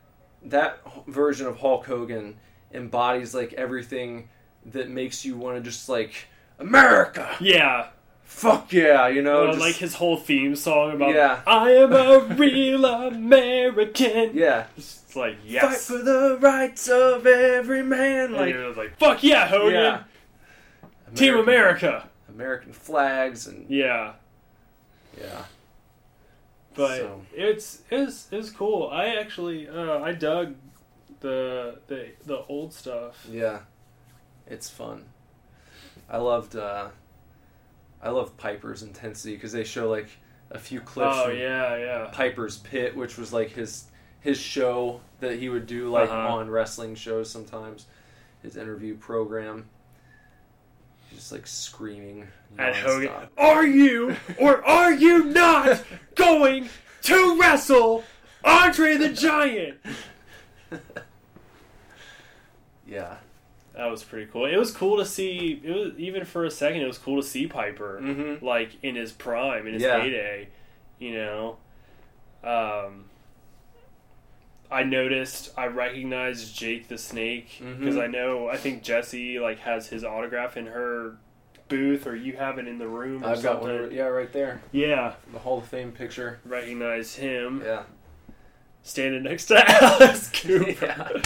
[0.44, 2.36] that version of Hulk Hogan
[2.72, 4.28] embodies like everything
[4.66, 6.26] that makes you want to just like
[6.58, 7.88] America, Yeah,
[8.24, 11.40] fuck yeah, you know, Well, just- like his whole theme song about Yeah.
[11.46, 14.30] I am a real American.
[14.34, 19.48] yeah, It's like fight for the rights of every man, like you're like fuck yeah,
[19.48, 19.72] Hogan.
[19.74, 20.02] yeah,
[21.14, 22.08] Team America.
[22.28, 24.12] American flags, and Yeah.
[25.20, 25.44] yeah,
[26.74, 28.88] But So- it's it's it's cool.
[28.90, 30.54] I actually uh, I dug
[31.20, 33.26] the the the old stuff.
[33.30, 33.60] yeah,
[34.52, 35.04] it's fun.
[36.08, 36.88] I loved uh,
[38.02, 40.08] I love Piper's intensity because they show like
[40.50, 42.08] a few clips Oh from yeah, yeah.
[42.12, 43.84] Piper's pit, which was like his
[44.20, 46.34] his show that he would do like Uh-huh.
[46.34, 47.86] on wrestling shows sometimes.
[48.42, 49.68] His interview program.
[51.14, 52.26] Just like screaming.
[52.58, 55.82] At Hogan, are you or are you not
[56.14, 56.68] going
[57.02, 58.04] to wrestle
[58.44, 59.78] Andre the Giant?
[62.86, 63.16] Yeah.
[63.74, 64.44] That was pretty cool.
[64.46, 65.60] It was cool to see.
[65.64, 66.82] It was even for a second.
[66.82, 68.44] It was cool to see Piper Mm-hmm.
[68.44, 70.00] like in his prime, in his Yeah.
[70.00, 70.48] heyday.
[70.98, 71.56] You know,
[72.44, 73.06] um,
[74.70, 75.52] I noticed.
[75.56, 78.02] I recognized Jake the Snake because Mhm.
[78.02, 78.48] I know.
[78.48, 81.16] I think Jesse like has his autograph in her
[81.68, 83.24] booth, or you have it in the room.
[83.24, 83.90] I've got one.
[83.90, 84.60] Yeah, right there.
[84.72, 86.40] Yeah, The Hall of Fame picture.
[86.44, 87.84] recognize him Yeah.
[88.82, 90.84] standing next to Alice Cooper.
[90.84, 91.22] Yeah.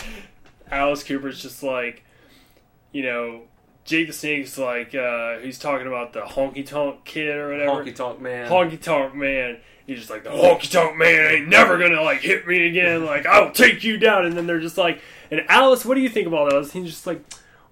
[0.71, 2.05] Alice Cooper's just like,
[2.93, 3.43] you know,
[3.85, 7.85] Jake the Snake's like, uh, he's talking about the honky tonk kid or whatever.
[7.85, 8.51] Honky Tonk Man.
[8.51, 9.59] honky tonk man.
[9.87, 13.05] He's just like, the honky tonk man ain't never gonna like hit me again.
[13.05, 14.27] Like, I'll take you down.
[14.27, 16.73] And then they're just like, and Alice, what do you think of all those?
[16.73, 17.23] He's just like,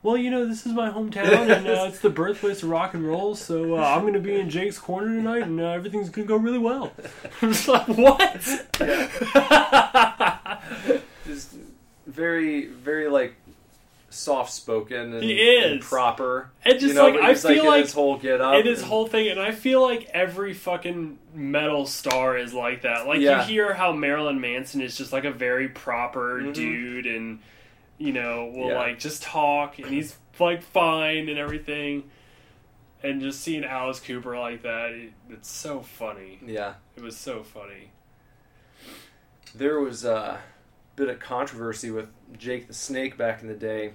[0.05, 3.07] well, you know, this is my hometown and uh, it's the birthplace of rock and
[3.09, 3.35] roll.
[3.35, 6.31] So uh, I'm going to be in Jake's corner tonight and uh, everything's going to
[6.31, 6.92] go really well.
[7.42, 8.35] I'm just like, what?
[11.27, 11.55] Just
[12.07, 13.35] very, very like
[14.14, 15.72] soft spoken and, He is.
[15.72, 16.50] and proper.
[16.64, 18.55] And just you know, like, I feel in like his whole get up.
[18.55, 23.07] It is whole thing, and I feel like every fucking metal star is like that.
[23.07, 23.40] Like Yeah.
[23.46, 26.55] you hear how Marilyn Manson is just like a very proper Mhm.
[26.55, 27.40] dude, and
[27.98, 28.79] you know will Yeah.
[28.79, 32.11] like just talk, and he's like fine and everything.
[33.03, 36.38] And just seeing Alice Cooper like that, it, it's so funny.
[36.44, 36.74] Yeah.
[36.96, 37.90] It was so funny.
[39.55, 40.40] There was a
[40.96, 43.92] bit of controversy with Jake the Snake back in the day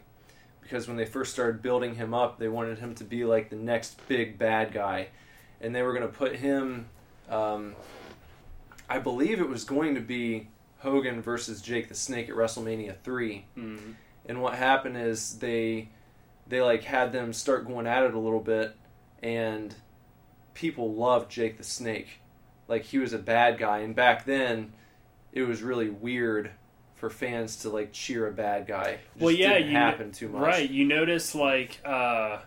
[0.69, 3.55] because when they first started building him up, they wanted him to be like the
[3.55, 5.07] next big bad guy.
[5.59, 6.87] And they were going to put him,
[7.27, 7.75] um,
[8.87, 10.47] I believe it was going to be
[10.79, 13.45] Hogan versus Jake the Snake at WrestleMania 3.
[13.57, 13.95] Mm.
[14.27, 15.89] And what happened is they
[16.47, 18.75] they like had them start going at it a little bit
[19.21, 19.73] and
[20.53, 22.21] people loved Jake the Snake.
[22.67, 24.73] Like he was a bad guy and back then
[25.31, 26.51] it was really weird
[26.99, 28.83] for fans to like cheer a bad guy.
[28.89, 30.41] It Well, yeah, you happen too much.
[30.41, 30.69] Right.
[30.69, 32.39] You notice like uh,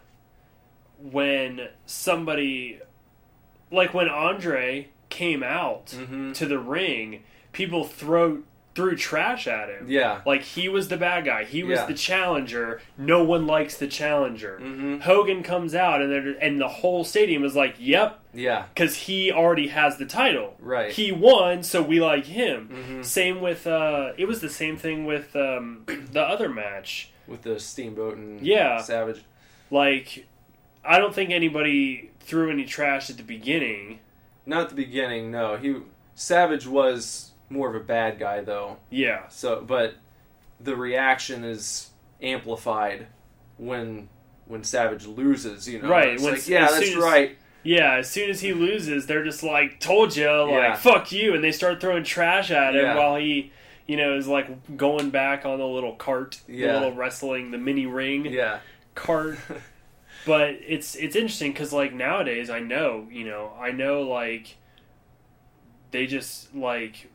[0.98, 2.80] when somebody,
[3.70, 6.34] like when Andre came out Mhm.
[6.34, 8.42] to the ring, people throw
[8.74, 9.84] threw trash at him.
[9.88, 10.22] Yeah.
[10.24, 11.44] Like he was the bad guy.
[11.44, 11.86] He was Yeah.
[11.86, 12.80] the challenger.
[12.96, 14.58] No one likes the challenger.
[14.62, 15.02] Mhm.
[15.02, 18.64] Hogan comes out and and the whole stadium is like, "Yep," Yeah.
[18.74, 20.56] because he already has the title.
[20.58, 20.90] Right.
[20.90, 22.70] He won, so we like him.
[22.72, 23.04] Mhm.
[23.04, 27.10] Same with uh, it was the same thing with um, the other match.
[27.26, 28.78] With the Steamboat and Yeah.
[28.78, 29.22] Savage.
[29.70, 30.26] Like,
[30.84, 34.00] I don't think anybody threw any trash at the beginning.
[34.46, 35.56] Not at the beginning, no.
[35.56, 35.76] He
[36.14, 38.78] Savage was more of a bad guy though.
[38.90, 39.94] Yeah, So, but
[40.60, 41.90] the reaction is
[42.22, 43.06] amplified
[43.58, 44.08] when
[44.46, 45.68] when Savage loses.
[45.68, 47.38] You know, Right, It's when- like, yeah, as that's soon as- right.
[47.62, 47.94] yeah.
[47.96, 50.74] As soon as he loses, they're just like, "Told you, like Yeah.
[50.74, 52.96] fuck you," and they start throwing trash at him Yeah.
[52.96, 53.52] while he,
[53.86, 56.72] you know, is like going back on the little cart, Yeah.
[56.72, 58.58] the little wrestling, the mini ring Yeah,
[58.94, 59.38] cart.
[60.26, 64.56] but it's it's interesting because like nowadays, I know, you know, I know like
[65.92, 67.08] they just like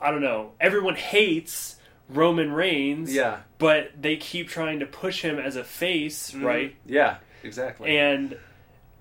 [0.00, 0.52] I don't know.
[0.60, 1.76] Everyone hates
[2.08, 3.12] Roman Reigns.
[3.14, 6.44] yeah, but they keep trying to push him as a face, Mhm.
[6.44, 6.74] right?
[6.86, 7.96] Yeah, exactly.
[7.98, 8.36] And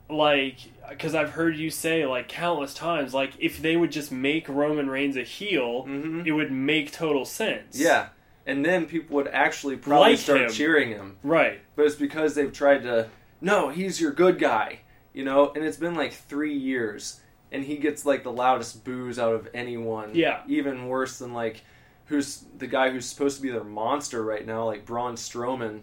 [0.09, 0.57] like,
[0.89, 4.89] because I've heard you say like countless times, like if they would just make Roman
[4.89, 6.25] Reigns a heel, Mhm.
[6.25, 7.79] it would make total sense.
[7.79, 8.07] yeah,
[8.45, 10.49] and then people would actually probably Like start him.
[10.51, 11.59] cheering him, right.
[11.75, 13.07] but it's because they've tried to.
[13.41, 14.79] No, he's your good guy,
[15.13, 15.51] you know.
[15.55, 17.19] And it's been like three years,
[17.51, 20.11] and he gets like the loudest boos out of anyone.
[20.13, 20.41] Yeah.
[20.47, 21.63] even worse than like
[22.05, 25.81] who's the guy who's supposed to be their monster right now, like Braun Strowman.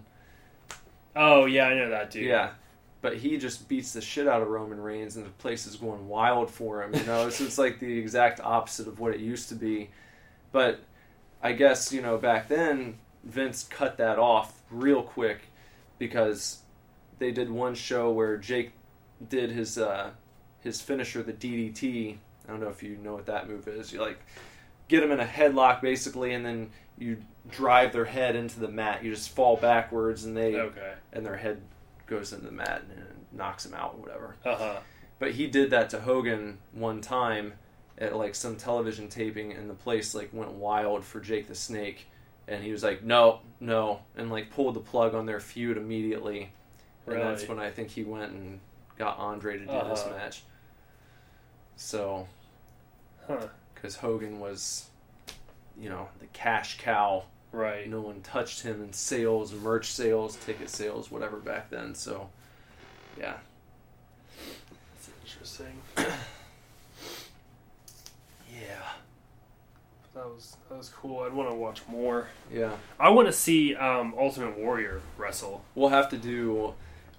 [1.16, 2.24] Oh yeah, I know that dude.
[2.24, 2.50] Yeah.
[3.00, 6.08] But he just beats the shit out of Roman Reigns, and the place is going
[6.08, 6.94] wild for him.
[6.94, 9.90] You know, so it's like the exact opposite of what it used to be.
[10.52, 10.80] But
[11.42, 15.40] I guess you know back then Vince cut that off real quick
[15.98, 16.62] because
[17.18, 18.72] they did one show where Jake
[19.28, 20.10] did his uh,
[20.64, 22.16] his finisher, the DDT.
[22.46, 23.92] I don't know if you know what that move is.
[23.92, 24.18] You like
[24.88, 27.18] get them in a headlock basically, and then you
[27.50, 29.04] drive their head into the mat.
[29.04, 30.94] You just fall backwards, and they Okay.
[31.12, 31.60] and their head
[32.06, 34.36] goes into the mat and knocks them out, or whatever.
[34.44, 34.76] Uh huh.
[35.18, 37.54] But he did that to Hogan one time
[37.98, 42.06] at like some television taping, and the place like went wild for Jake the Snake,
[42.48, 46.52] and he was like, "No, no," and like pulled the plug on their feud immediately.
[47.06, 48.60] And that's when I think he went and
[48.98, 50.10] got Andre to do this Uh-huh.
[50.16, 50.42] match.
[51.76, 52.28] So,
[53.26, 53.48] Huh.
[53.74, 54.88] because Hogan was
[55.78, 57.24] you know the cash cow.
[57.52, 57.88] Right.
[57.88, 61.94] No one touched him in sales, merch sales, ticket sales, whatever back then.
[61.94, 62.30] So,
[63.18, 63.36] yeah,
[64.36, 65.80] That's Interesting.
[68.52, 68.92] yeah,
[70.14, 71.20] That was that was cool.
[71.20, 72.28] I'd want to watch more.
[72.52, 72.72] yeah.
[72.98, 75.64] I want to see um, Ultimate Warrior wrestle.
[75.74, 76.74] We'll have to do.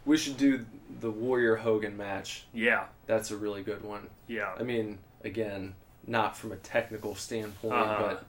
[0.05, 0.65] We should do
[1.01, 2.45] the Warrior Hogan match.
[2.53, 2.85] Yeah.
[3.07, 4.07] That's a really good one.
[4.27, 4.53] Yeah.
[4.59, 5.73] I mean, again,
[6.07, 7.97] not from a technical standpoint, Uh-huh.
[8.01, 8.25] but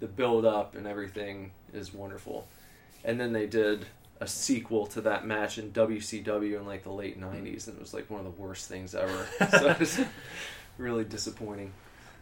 [0.00, 2.46] the build up and everything is wonderful.
[3.04, 3.86] And then they did
[4.20, 7.92] a sequel to that match in WCW in like the late '90s, and it was
[7.92, 9.26] like one of the worst things ever.
[9.50, 10.00] so it's
[10.78, 11.72] really disappointing.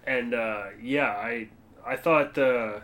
[0.07, 1.48] And uh, yeah, I
[1.86, 2.82] I thought the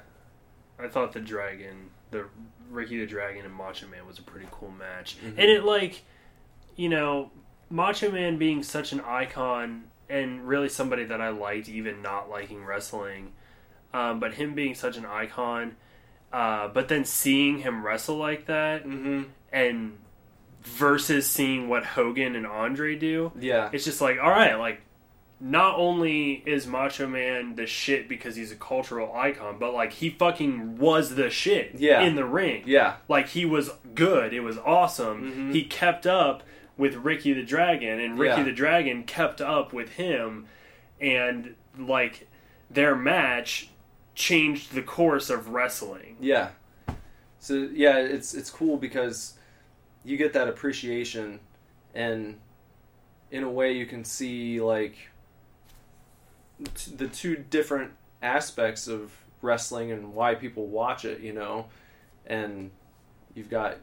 [0.78, 2.26] I thought the Dragon, the
[2.70, 5.16] Ricky the Dragon and Macho Man was a pretty cool match.
[5.22, 5.28] Mhm.
[5.30, 6.02] And it like,
[6.76, 7.30] you know,
[7.70, 12.64] Macho Man being such an icon and really somebody that I liked, even not liking
[12.64, 13.32] wrestling,
[13.92, 15.76] um, but him being such an icon,
[16.32, 19.24] uh, but then seeing him wrestle like that Mm-hmm.
[19.52, 19.98] and
[20.62, 24.80] versus seeing what Hogan and Andre do, Yeah, it's just like all right like
[25.40, 30.10] not only is macho man the shit because he's a cultural icon but like he
[30.10, 32.00] fucking was the shit Yeah.
[32.02, 35.52] in the ring yeah, like he was good it was awesome Mhm.
[35.54, 36.42] he kept up
[36.76, 38.42] with ricky the dragon and ricky Yeah.
[38.44, 40.46] the dragon kept up with him
[41.00, 42.26] and like
[42.70, 43.68] their match
[44.16, 46.48] changed the course of wrestling yeah.
[47.40, 49.34] So yeah, it's it's cool because
[50.04, 51.38] you get that appreciation,
[51.94, 52.40] and
[53.30, 54.96] in a way you can see like
[56.74, 57.92] t- the two different
[58.22, 61.66] aspects of wrestling and why people watch it, you know,
[62.26, 62.70] and
[63.34, 63.76] you've got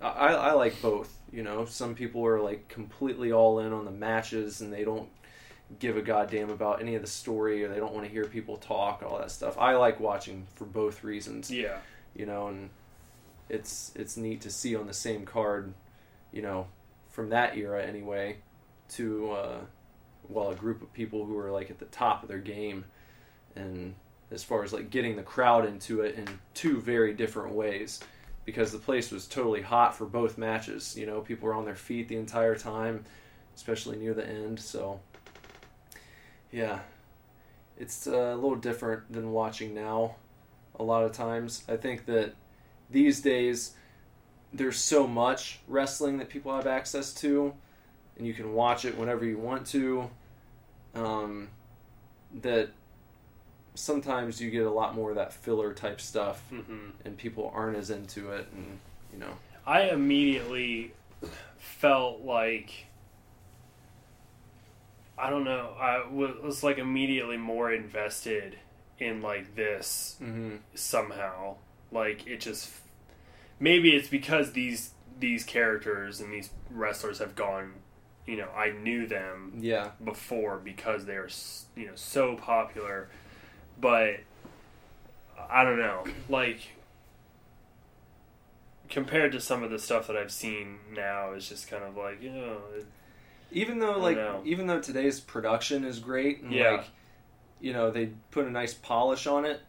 [0.00, 1.64] I, I like both, you know.
[1.64, 5.08] Some people are like completely all in on the matches and they don't
[5.78, 8.58] give a goddamn about any of the story or they don't want to hear people
[8.58, 9.56] talk, all that stuff.
[9.58, 11.78] I like watching for both reasons yeah
[12.14, 12.70] you know, and
[13.48, 15.74] it's it's neat to see on the same card,
[16.32, 16.68] you know,
[17.10, 18.36] from that era anyway,
[18.90, 19.58] to uh,
[20.28, 22.84] well a group of people who are like at the top of their game,
[23.56, 23.94] and
[24.30, 28.00] as far as like getting the crowd into it in two very different ways,
[28.44, 30.96] because the place was totally hot for both matches.
[30.96, 33.04] You know, people were on their feet the entire time,
[33.54, 34.60] especially near the end.
[34.60, 35.00] So,
[36.50, 36.80] yeah,
[37.78, 40.16] it's a little different than watching now
[40.78, 41.64] a lot of times.
[41.68, 42.34] I think that
[42.90, 43.74] these days
[44.52, 47.54] there's so much wrestling that people have access to,
[48.16, 50.10] and you can watch it whenever you want to.
[50.94, 51.48] Um,
[52.42, 52.70] that
[53.74, 57.76] sometimes you get a lot more of that filler type stuff, hmm and people aren't
[57.76, 58.78] as into it, and
[59.12, 59.36] you know,
[59.66, 60.92] I immediately
[61.56, 62.86] felt like
[65.16, 65.74] I don't know.
[65.78, 68.58] I was, was like immediately more invested
[68.98, 70.56] in like this mm-hmm.
[70.74, 71.56] somehow.
[71.92, 72.70] Like it just
[73.60, 77.74] maybe it's because these these characters and these wrestlers have gone.
[78.26, 81.28] You know, I knew them yeah, before because they're
[81.76, 83.08] you know so popular,
[83.80, 84.20] but
[85.50, 86.60] I don't know, like
[88.88, 92.22] compared to some of the stuff that I've seen now, it's just kind of like
[92.22, 92.86] you know, it,
[93.52, 94.42] even though like know.
[94.44, 96.70] even though today's production is great and Yeah.
[96.72, 96.84] like
[97.60, 99.60] you know they put a nice polish on it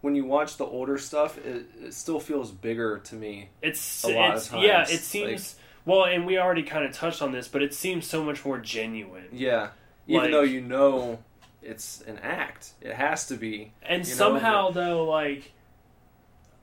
[0.00, 4.08] when you watch the older stuff it, it still feels bigger to me it's A
[4.08, 7.48] lot of it's yeah, it seems well, and we already kind of touched on this,
[7.48, 9.28] but it seems so much more genuine.
[9.32, 9.70] yeah
[10.06, 11.20] even Like- though you know
[11.62, 15.52] it's an act it has to be And You know, somehow though, like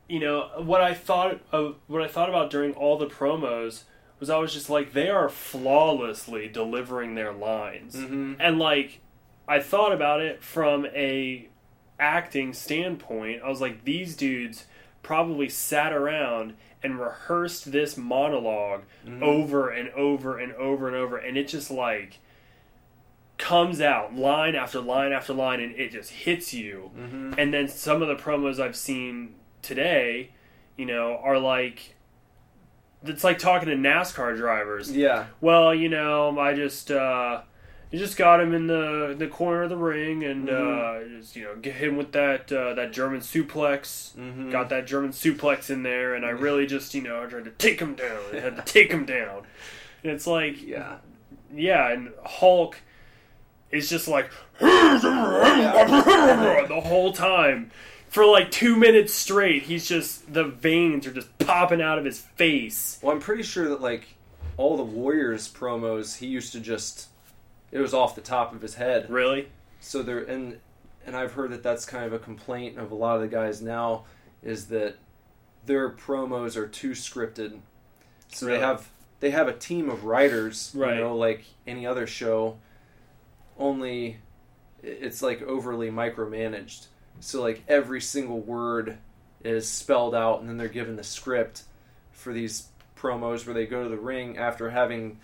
[0.08, 3.84] you know, what I thought of what I thought about during all the promos
[4.20, 7.96] was I was just like they are flawlessly delivering their lines.
[7.96, 8.34] mm-hmm.
[8.40, 9.00] And like
[9.48, 11.48] I thought about it from a
[12.00, 13.42] acting standpoint.
[13.44, 14.66] I was like these dudes
[15.04, 19.22] probably sat around and rehearsed this monolog Mhm.
[19.22, 22.20] over and over and over and over and it just like
[23.38, 27.34] comes out line after line after line and it just hits you Mm-hmm.
[27.38, 30.32] and then some of the promos I've seen today,
[30.78, 31.96] you know, are like
[33.06, 34.96] it's like talking to NASCAR drivers.
[34.96, 37.42] yeah Well, you know, I just uh
[37.92, 41.06] you just got him in the the corner of the ring and Mhm.
[41.06, 44.16] uh just you know get him with that uh, that German suplex.
[44.16, 44.52] mm-hmm.
[44.52, 47.52] Got that German suplex in there, and I really just you know I tried to
[47.52, 48.20] take him down.
[48.34, 49.44] I had to take him down.
[50.04, 50.98] And it's like yeah
[51.54, 52.78] yeah, and Hulk
[53.72, 54.30] is just like
[54.60, 54.68] the
[56.84, 57.72] whole time.
[58.10, 62.20] For like two minutes straight, he's just the veins are just popping out of his
[62.20, 63.00] face.
[63.02, 64.16] well i'm pretty sure that like
[64.58, 67.08] all the warriors promos he used to just
[67.72, 69.50] it was off the top of his head Really?
[69.80, 70.60] so there and
[71.06, 73.62] and I've heard that that's kind of a complaint of a lot of the guys
[73.62, 74.04] now
[74.44, 74.96] is that
[75.66, 77.60] their promos are too scripted.
[78.32, 78.58] So Really?
[78.60, 78.90] they have
[79.20, 80.96] they have a team of writers, Right.
[80.96, 82.58] you know, like any other show.
[83.58, 84.18] Only
[84.84, 86.88] it's like overly micromanaged.
[87.20, 88.98] So like every single word
[89.44, 91.64] is spelled out, and then they're given the script
[92.12, 92.68] for these
[92.98, 95.20] promos where they go to the ring after having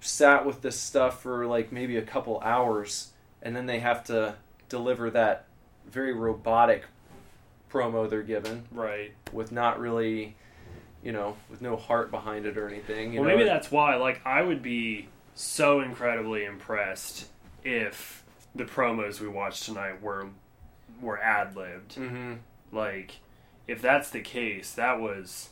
[0.00, 3.10] sat with this stuff for like maybe a couple hours,
[3.42, 4.34] and then they have to
[4.68, 5.46] deliver that
[5.86, 6.84] very robotic
[7.70, 9.12] promo they're given Right.
[9.32, 10.34] with not really,
[11.04, 13.12] you know, with no heart behind it or anything.
[13.12, 13.36] You well, know?
[13.36, 13.96] maybe that's why.
[13.96, 17.28] Like, I would be so incredibly impressed
[17.64, 18.24] if
[18.54, 20.26] the promos we watched tonight were
[21.00, 21.94] were ad libbed.
[21.94, 22.34] hmm
[22.72, 23.20] Like,
[23.66, 25.50] if that's the case, that was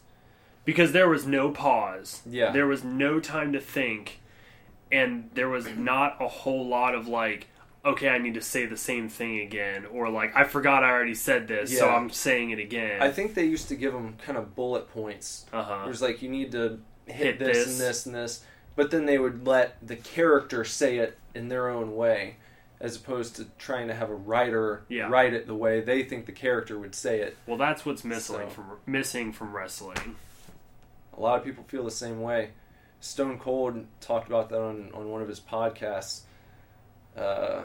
[0.65, 2.23] because there was no pause.
[2.27, 2.51] Yeah.
[2.53, 4.21] There was no time to think,
[4.93, 7.47] and there was not a whole lot of like,
[7.85, 11.15] okay, I need to say the same thing again, or like, I forgot I already
[11.15, 13.01] said this, so I'm saying it again.
[13.03, 15.47] I think they used to give them kind of bullet points.
[15.53, 15.83] uh huh.
[15.85, 17.67] There's like you need to hit, Hit this, this.
[17.67, 18.45] and this and this,
[18.77, 22.37] but then they would let the character say it in their own way,
[22.81, 25.09] as opposed to trying to have a writer Yeah.
[25.09, 27.37] write it the way they think the character would say it.
[27.47, 30.17] Well, that's what's missing So- from missing from wrestling.
[31.17, 32.51] A lot of people feel the same way.
[33.01, 36.23] Stone Cold talked about that on, on one of his podcasts
[37.17, 37.63] uh,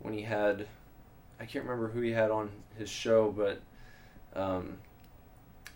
[0.00, 0.66] when he had,
[1.40, 3.60] I can't remember who he had on his show, but
[4.38, 4.78] um,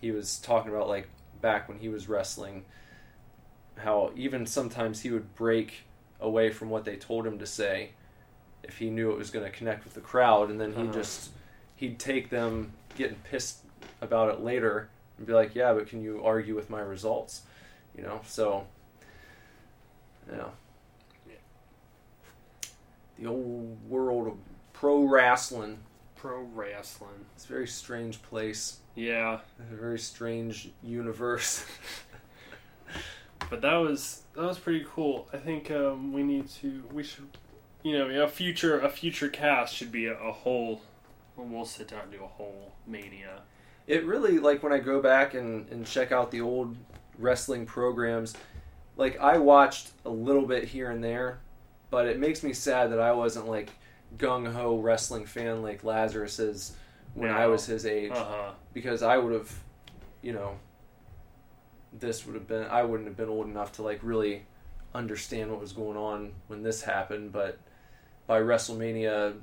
[0.00, 1.08] he was talking about like
[1.40, 2.64] back when he was wrestling,
[3.76, 5.84] how even sometimes he would break
[6.20, 7.90] away from what they told him to say
[8.62, 10.92] if he knew it was going to connect with the crowd, and then he Uh-huh.
[10.92, 11.30] just
[11.76, 13.58] he'd take them getting pissed
[14.02, 17.42] about it later and be like, "Yeah, but can you argue with my results?"
[17.96, 18.66] You know, so
[20.32, 20.48] yeah.
[23.18, 24.34] The old world of
[24.72, 25.78] pro wrestling.
[26.16, 27.26] Pro wrestling.
[27.34, 28.78] It's a very strange place.
[28.94, 31.64] Yeah, A very strange universe.
[33.50, 35.28] but that was that was pretty cool.
[35.32, 37.28] I think um, we need to we should
[37.82, 40.82] you know a future a future cast should be a, a whole.
[41.36, 43.40] We'll sit down and do a whole mania.
[43.86, 46.76] it really like when I go back and, and check out the old
[47.18, 48.34] wrestling programs,
[49.00, 51.40] like I watched a little bit here and there,
[51.88, 53.70] but it makes me sad that I wasn't like
[54.18, 56.76] gung ho wrestling fan like Lazarus is
[57.14, 58.12] when I was his age.
[58.12, 58.50] Uh huh.
[58.74, 59.50] because I would have,
[60.20, 60.58] you know,
[61.98, 64.44] this would have been I wouldn't have been old enough to like really
[64.94, 67.58] understand what was going on when this happened, but
[68.26, 69.36] by WrestleMania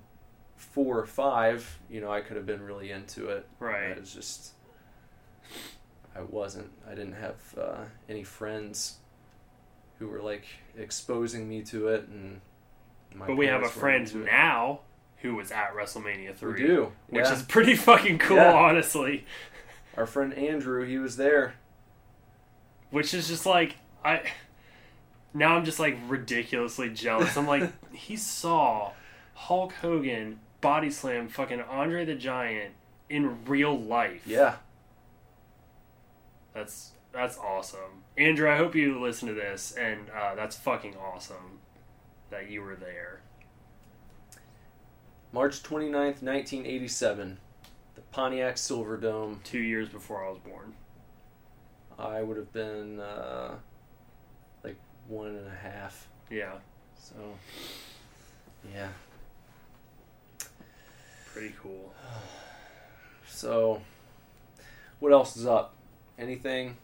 [0.55, 3.47] four or five, you know, I could have been really into it.
[3.59, 3.89] Right.
[3.89, 4.51] It was just
[6.15, 6.69] I wasn't.
[6.87, 8.97] I didn't have uh, any friends
[9.99, 10.45] who were like
[10.77, 12.41] exposing me to it, and
[13.15, 14.81] my But we have a friend now
[15.21, 17.33] who was at WrestleMania 3 We do, Which yeah.
[17.33, 18.53] is pretty fucking cool, Yeah.
[18.53, 19.25] honestly.
[19.95, 20.85] our friend Andrew.
[20.85, 21.55] He was there.
[22.91, 23.75] which is just like
[24.05, 24.21] I
[25.33, 27.35] now I'm just like ridiculously jealous.
[27.35, 28.91] I'm like he saw
[29.33, 32.73] Hulk Hogan body slam fucking Andre the Giant
[33.09, 34.21] in real life.
[34.27, 34.57] Yeah.
[36.53, 38.03] That's that's awesome.
[38.17, 41.59] Andrew, I hope you listen to this and uh, that's fucking awesome
[42.31, 43.21] that you were there.
[45.31, 47.37] March 29th, 1987,
[47.95, 49.43] the Pontiac Silverdome.
[49.43, 50.73] 2 years before I was born.
[51.99, 53.55] I would have been uh,
[54.63, 56.07] like one and a half.
[56.31, 56.53] Yeah,
[56.99, 57.15] So,
[58.73, 58.89] yeah.
[61.33, 61.93] pretty cool.
[63.29, 63.81] So,
[64.99, 65.75] what else is up?
[66.17, 66.77] Anything?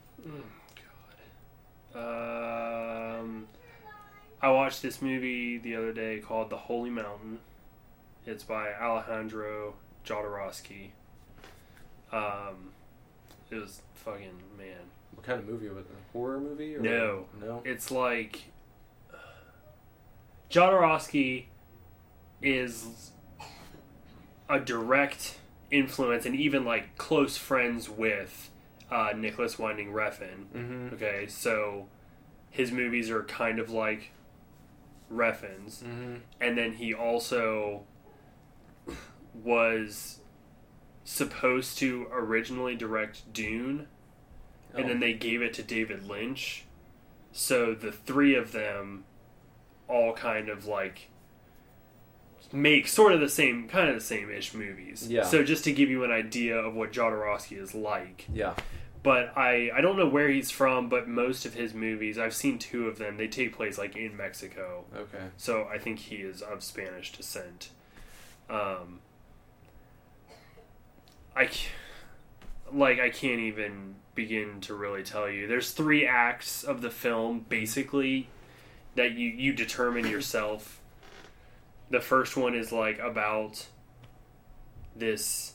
[1.96, 3.48] Um,
[4.42, 7.40] I watched this movie the other day called The Holy Mountain.
[8.26, 9.76] It's by Alejandro
[10.06, 10.90] Jodorowsky.
[12.12, 12.72] Um,
[13.52, 14.78] it was fucking man.
[15.16, 15.92] What kind of movie was it?
[15.92, 16.76] A horror movie?
[16.76, 17.26] Or No.
[17.40, 17.62] No?
[17.66, 18.44] It's like
[20.50, 21.46] Jodorowsky
[22.42, 23.12] is
[24.50, 25.38] a direct
[25.72, 28.50] influence and even like close friends with
[28.94, 30.46] uh, Nicolas Winding Refn.
[30.56, 30.96] Mm-hmm.
[30.96, 31.88] Okay, so
[32.50, 34.12] his movies are kind of like
[35.12, 36.16] Refn's, Mm-hmm.
[36.40, 37.84] and then he also
[39.34, 40.20] was
[41.04, 43.88] supposed to originally direct Dune,
[44.74, 44.88] and Oh.
[44.88, 46.66] then they gave it to David Lynch.
[47.32, 49.06] So the three of them
[49.88, 51.10] all kind of like
[52.52, 55.08] make sort of the same kind of the same ish movies.
[55.10, 55.24] Yeah.
[55.24, 58.28] So just to give you an idea of what Jodorowsky is like.
[58.32, 58.54] Yeah.
[59.04, 62.58] But I I don't know where he's from, but most of his movies, I've seen
[62.58, 63.18] two of them.
[63.18, 64.86] They take place like in Mexico.
[64.96, 65.26] Okay.
[65.36, 67.70] So I think he is of Spanish descent.
[68.50, 69.00] Um,
[71.36, 71.50] I
[72.72, 75.48] like I can't even begin to really tell you.
[75.48, 78.30] There's three acts of the film basically
[78.96, 80.80] that you you determine yourself.
[81.90, 83.68] The first one is like about
[84.96, 85.54] this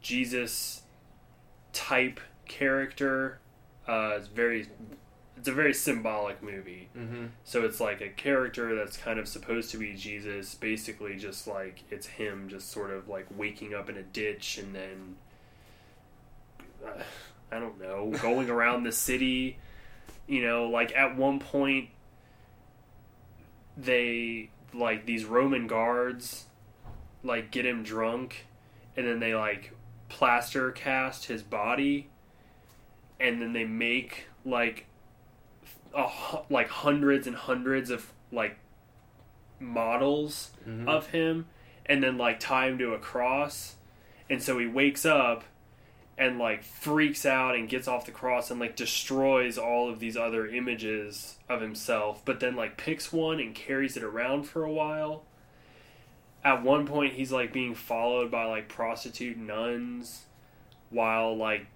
[0.00, 0.82] Jesus
[1.72, 2.20] type
[2.52, 3.38] character.
[3.88, 4.68] Uh, it's very
[5.36, 6.88] it's a very symbolic movie.
[6.96, 7.26] Mm-hmm.
[7.44, 11.82] So it's like a character that's kind of supposed to be Jesus, basically just like
[11.90, 15.16] it's him just sort of like waking up in a ditch and then
[16.84, 17.02] uh,
[17.54, 19.58] I don't know, going around the city,
[20.26, 21.88] you know, like at one point
[23.76, 26.46] they like these Roman guards
[27.24, 28.46] like get him drunk
[28.96, 29.72] and then they like
[30.08, 32.08] plaster cast his body
[33.20, 34.86] and then they make like
[35.94, 36.08] a,
[36.50, 38.56] like hundreds and hundreds of like
[39.60, 40.88] models Mhm.
[40.88, 41.46] of him
[41.86, 43.76] and then like tie him to a cross
[44.28, 45.44] and so he wakes up
[46.18, 50.16] and like freaks out and gets off the cross and like destroys all of these
[50.16, 54.72] other images of himself but then like picks one and carries it around for a
[54.72, 55.24] while
[56.44, 60.24] at one point he's like being followed by like prostitute nuns
[60.90, 61.66] while like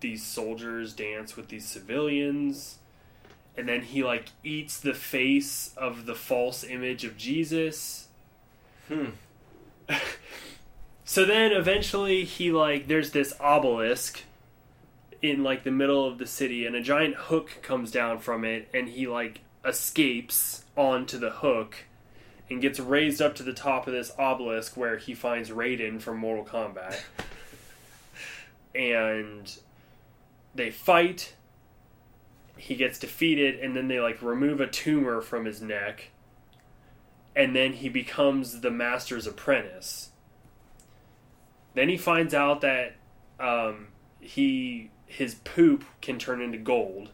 [0.00, 2.78] these soldiers dance with these civilians
[3.56, 8.08] and then he like eats the face of the false image of Jesus.
[8.88, 9.10] Hmm.
[11.10, 14.20] So then eventually he like there's this obelisk
[15.20, 18.68] in like the middle of the city and a giant hook comes down from it
[18.72, 21.78] and he like escapes onto the hook
[22.48, 26.18] and gets raised up to the top of this obelisk where he finds Raiden from
[26.18, 27.00] Mortal Kombat.
[28.76, 29.58] and
[30.54, 31.34] they fight
[32.60, 36.10] he gets defeated and then they like remove a tumor from his neck
[37.34, 40.10] and then he becomes the master's apprentice.
[41.74, 42.96] Then he finds out that
[43.38, 43.88] um,
[44.20, 47.10] he his poop can turn into gold.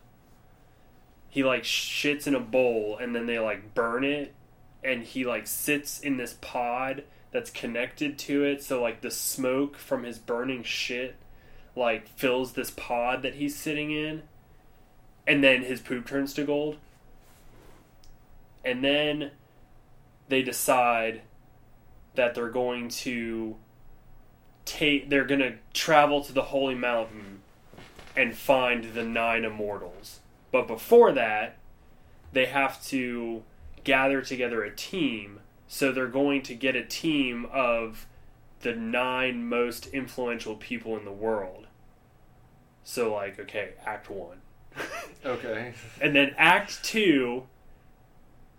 [1.29, 4.35] He like shits in a bowl and then they like burn it
[4.83, 9.77] and he like sits in this pod that's connected to it so like the smoke
[9.77, 11.17] from his burning shit
[11.77, 14.23] like fills this pod that he's sitting in
[15.27, 16.79] and then his poop turns to gold.
[18.65, 19.31] And then
[20.29, 21.23] they decide
[22.15, 23.57] that they're going to
[24.65, 27.43] take they're going to travel to the holy mountain
[28.17, 30.21] and find the nine immortals.
[30.51, 31.59] But before that,
[32.33, 33.43] they have to
[33.85, 35.41] gather together a team.
[35.69, 38.07] So they're going to get a team of
[38.61, 41.66] the nine most influential people in the world.
[42.87, 44.39] So like, okay, act 1.
[45.25, 45.75] Okay.
[46.01, 47.49] And then Act Two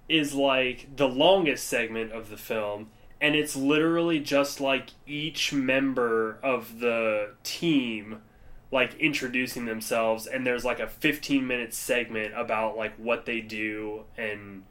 [0.09, 2.89] is like the longest segment of the film,
[3.21, 8.21] and it's literally just like each member of the team
[8.69, 14.03] like introducing themselves and there's like a 15 minute segment about like what they do
[14.17, 14.63] and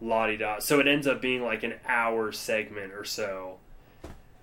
[0.00, 0.58] la di da.
[0.58, 3.58] So it ends up being like an hour segment or so.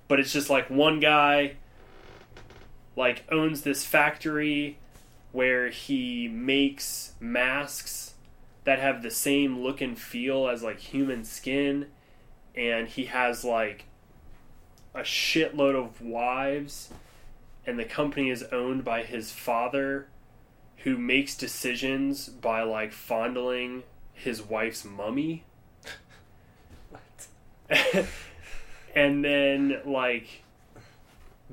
[0.08, 1.56] But it's just like one guy
[2.96, 4.78] like owns this factory
[5.32, 8.14] where he makes masks
[8.66, 11.88] that have the same look and feel as like human skin.
[12.56, 13.86] And he has like
[14.94, 16.90] a shitload of wives.
[17.66, 20.08] And the company is owned by his father
[20.78, 23.84] who makes decisions by like fondling
[24.14, 25.44] his wife's mummy.
[28.96, 30.44] And then like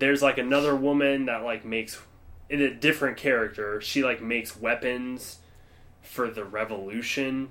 [0.01, 2.01] there's like another woman that like makes
[2.49, 3.81] in a different character.
[3.81, 5.39] She like makes weapons
[6.03, 7.51] for the revolution.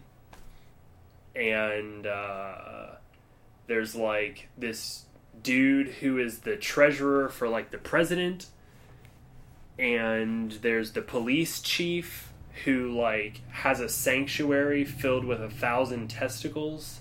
[1.36, 2.88] And uh,
[3.68, 5.06] there's like this
[5.42, 8.48] dude who is the treasurer for like the president.
[9.78, 12.34] And there's the police chief
[12.66, 17.00] who like has a sanctuary filled with a thousand testicles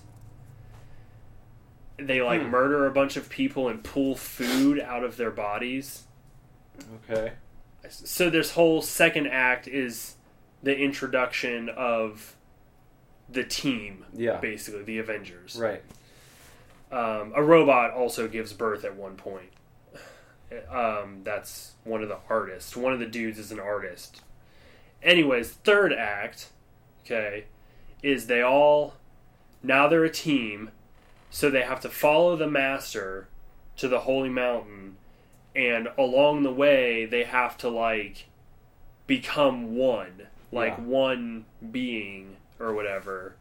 [2.01, 2.49] they like Hmm.
[2.49, 6.03] murder a bunch of people and pull food out of their bodies
[7.05, 7.33] Okay.
[7.89, 10.15] so this whole second act is
[10.63, 12.35] the introduction of
[13.29, 14.37] the team Yeah.
[14.37, 15.81] basically the avengers Right.
[16.91, 19.51] um, a robot also gives birth at one point
[20.69, 24.21] um, that's one of the artists one of the dudes is an artist
[25.03, 26.49] anyways third act
[27.05, 27.45] okay
[28.01, 28.95] is they all
[29.61, 30.71] now they're a team
[31.29, 33.27] so they have to follow the master
[33.77, 34.97] to the holy mountain
[35.55, 38.27] and along the way they have to like
[39.07, 40.83] become one like Yeah.
[40.83, 43.35] one being or whatever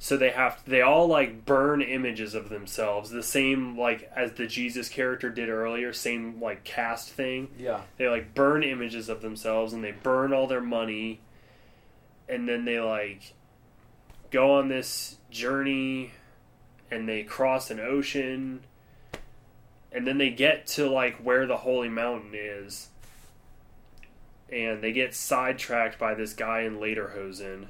[0.00, 4.46] So they have they all like burn images of themselves, the same like as the
[4.46, 7.48] Jesus character did earlier, same like cast thing.
[7.58, 7.80] Yeah.
[7.96, 11.18] They like burn images of themselves and they burn all their money
[12.28, 13.34] and then they like
[14.30, 16.12] go on this journey
[16.90, 18.60] and they cross an ocean
[19.92, 22.88] and then they get to like where the holy mountain is
[24.50, 27.66] and they get sidetracked by this guy in Lederhosen.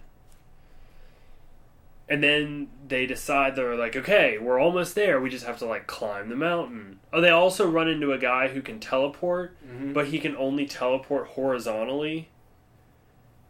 [2.08, 5.20] And then they decide they're like okay we're almost there.
[5.20, 7.00] We just have to like climb the mountain.
[7.12, 9.92] Oh they also run into a guy who can teleport Mhm.
[9.92, 12.28] but he can only teleport horizontally.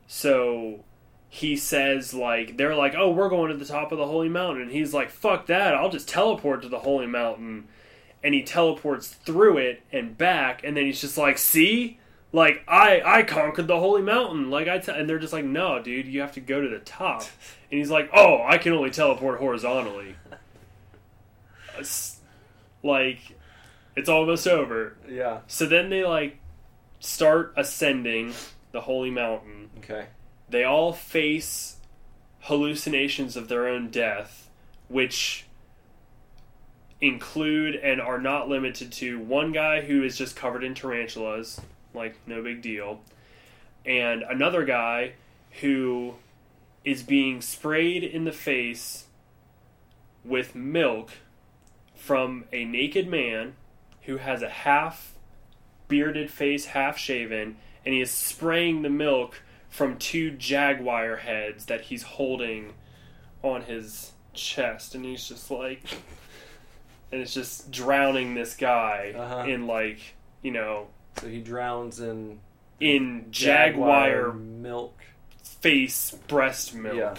[0.06, 0.84] So
[1.31, 4.62] he says like they're like oh we're going to the top of the holy mountain.
[4.62, 5.74] And he's like fuck that.
[5.74, 7.68] I'll just teleport to the holy mountain.
[8.24, 10.62] And he teleports through it and back.
[10.64, 11.99] And then he's just like see?
[12.33, 14.51] Like i i conquered the holy mountain.
[14.51, 16.81] Like i te-, and they're just like no dude you have to go to the
[16.81, 17.22] top.
[17.70, 20.16] And he's like oh i can only teleport horizontally.
[21.74, 22.20] It's-
[22.83, 23.18] like
[23.97, 24.97] it's almost over.
[25.09, 25.41] Yeah.
[25.47, 26.39] so then they like
[27.01, 28.33] start ascending
[28.72, 29.70] the holy mountain.
[29.79, 30.07] Okay.
[30.51, 31.76] They all face
[32.40, 34.49] hallucinations of their own death,
[34.88, 35.46] which
[37.01, 41.61] include and are not limited to one guy who is just covered in tarantulas,
[41.94, 43.01] like no big deal,
[43.84, 45.12] and another guy
[45.61, 46.14] who
[46.84, 49.05] is being sprayed in the face
[50.24, 51.11] with milk
[51.94, 53.55] from a naked man
[54.03, 55.14] who has a half
[55.88, 61.82] bearded face, half shaven, and he is spraying the milk from two jaguar heads that
[61.82, 62.72] he's holding
[63.42, 65.82] on his chest and he's just like
[67.12, 69.44] and it's just drowning this guy Uh-huh.
[69.48, 70.00] in like
[70.42, 70.88] you know
[71.20, 72.40] So he drowns in
[72.80, 74.96] in jaguar, milk.
[75.42, 77.14] face breast milk Yeah.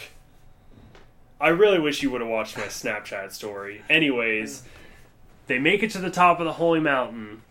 [1.41, 4.63] i really wish you would have watched my snapchat story anyways
[5.47, 7.41] they make it to the top of the holy mountain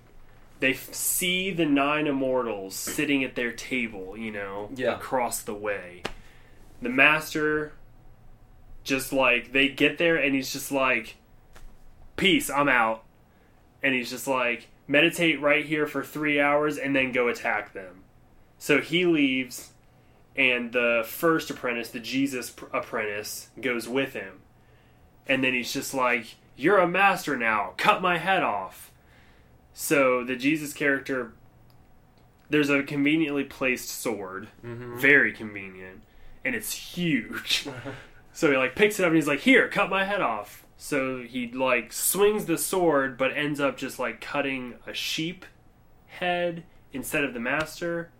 [0.60, 4.94] they f- see the nine immortals sitting at their table you know Yeah.
[4.96, 6.02] across the way.
[6.82, 7.72] The master
[8.84, 11.16] just like they get there and he's just like
[12.16, 13.04] peace i'm out.
[13.82, 18.02] And he's just like meditate right here for three hours and then go attack them.
[18.58, 19.72] So he leaves
[20.34, 24.40] and the first apprentice the jesus pr- apprentice goes with him.
[25.26, 27.74] And then he's just like you're a master now.
[27.76, 28.90] Cut my head off
[29.80, 31.32] so the jesus character
[32.50, 34.48] there's a conveniently placed sword.
[34.64, 34.98] Mm-hmm.
[34.98, 36.02] very convenient.
[36.44, 37.68] And it's huge.
[38.30, 40.64] So he like picks it up and he's like here cut my head off.
[40.76, 45.44] So he like swings the sword but ends up just like cutting a sheep
[46.06, 46.62] head
[46.92, 48.12] instead of the master.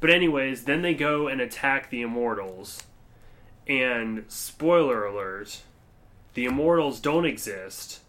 [0.00, 2.84] But anyways then they go and attack the immortals.
[3.66, 5.60] And spoiler alert
[6.32, 8.00] the immortals don't exist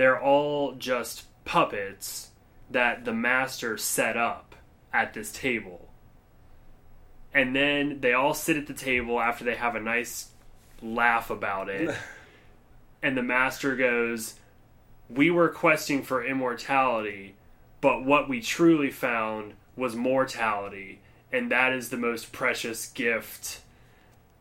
[0.00, 2.30] they're all just puppets
[2.70, 4.54] that the master set up
[4.92, 5.90] at this table
[7.32, 10.30] and then they all sit at the table after they have a nice
[10.82, 11.94] laugh about it.
[13.02, 14.34] and the master goes,
[15.08, 17.34] We were questing for immortality,
[17.80, 21.00] but what we truly found was mortality,
[21.32, 23.60] and that is the most precious gift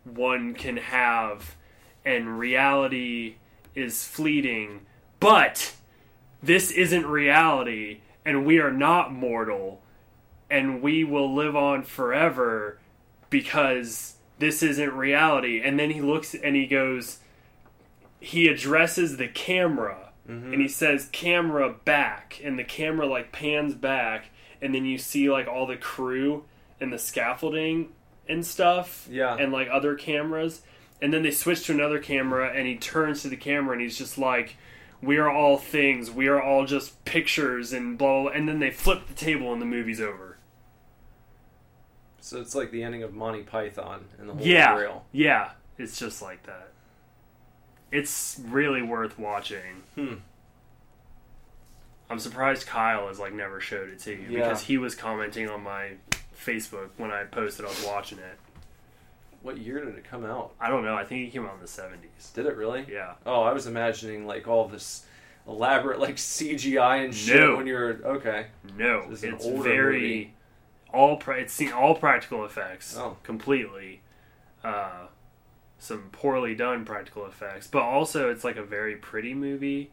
[0.03, 1.55] one can have.
[2.03, 3.35] And reality
[3.75, 4.81] is fleeting,
[5.19, 5.73] but
[6.41, 9.81] this isn't reality, and we are not mortal
[10.49, 12.79] and we will live on forever
[13.29, 15.61] because this isn't reality.
[15.61, 17.19] And then he looks and he goes,
[18.19, 20.53] he addresses the camera mm-hmm.
[20.53, 22.41] and he says, camera back.
[22.43, 24.29] And the camera like pans back,
[24.61, 26.45] and then you see like all the crew
[26.81, 27.89] and the scaffolding
[28.27, 29.07] and stuff.
[29.09, 29.35] Yeah.
[29.35, 30.61] And like other cameras.
[31.01, 33.97] And then they switch to another camera and he turns to the camera and he's
[33.97, 34.57] just like,
[35.01, 36.11] we are all things.
[36.11, 38.31] We are all just pictures and blah, blah, blah.
[38.31, 40.37] And then they flip the table and the movie's over.
[42.21, 45.05] So it's like the ending of Monty Python and the Holy yeah, Grail.
[45.11, 46.69] yeah, it's just like that.
[47.91, 49.83] It's really worth watching.
[49.95, 50.15] Hmm.
[52.09, 54.43] I'm surprised Kyle has like never showed it to you Yeah.
[54.49, 55.91] because he was commenting on my
[56.37, 58.39] Facebook when I posted I was watching it.
[59.41, 60.53] What year did it come out?
[60.59, 60.95] I don't know.
[60.95, 62.33] I think it came out in the 70s.
[62.33, 62.85] Did it really?
[62.91, 63.13] Yeah.
[63.25, 65.05] Oh, I was imagining like all this
[65.47, 67.55] elaborate like CGI and shit No.
[67.55, 68.47] when you're okay.
[68.75, 70.33] No, This is an it's older very movie.
[70.93, 73.17] all pra- it's seen all practical effects Oh.
[73.23, 74.01] completely.
[74.63, 75.07] Uh,
[75.77, 79.91] some poorly done practical effects, but also it's like a very pretty movie.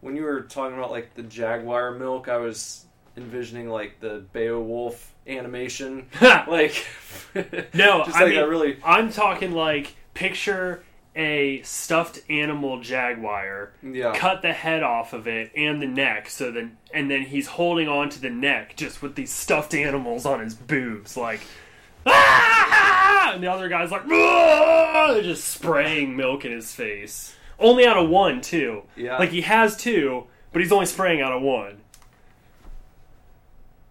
[0.00, 5.14] When you were talking about like the jaguar milk, I was envisioning like the Beowulf
[5.28, 6.06] animation.
[6.20, 6.86] Like
[7.34, 7.42] No,
[8.06, 10.82] just I like mean, a really I'm talking like picture
[11.14, 14.14] a stuffed animal jaguar, yeah.
[14.14, 17.88] cut the head off of it and the neck, so then and then he's holding
[17.88, 21.40] on to the neck just with these stuffed animals on his boobs, like.
[22.06, 24.06] "Ah!" And the other guy's like!
[24.06, 27.34] They're just spraying milk in his face.
[27.58, 28.82] Only out of one, too.
[28.94, 29.16] Yeah.
[29.18, 31.78] Like he has two, but he's only spraying out of one.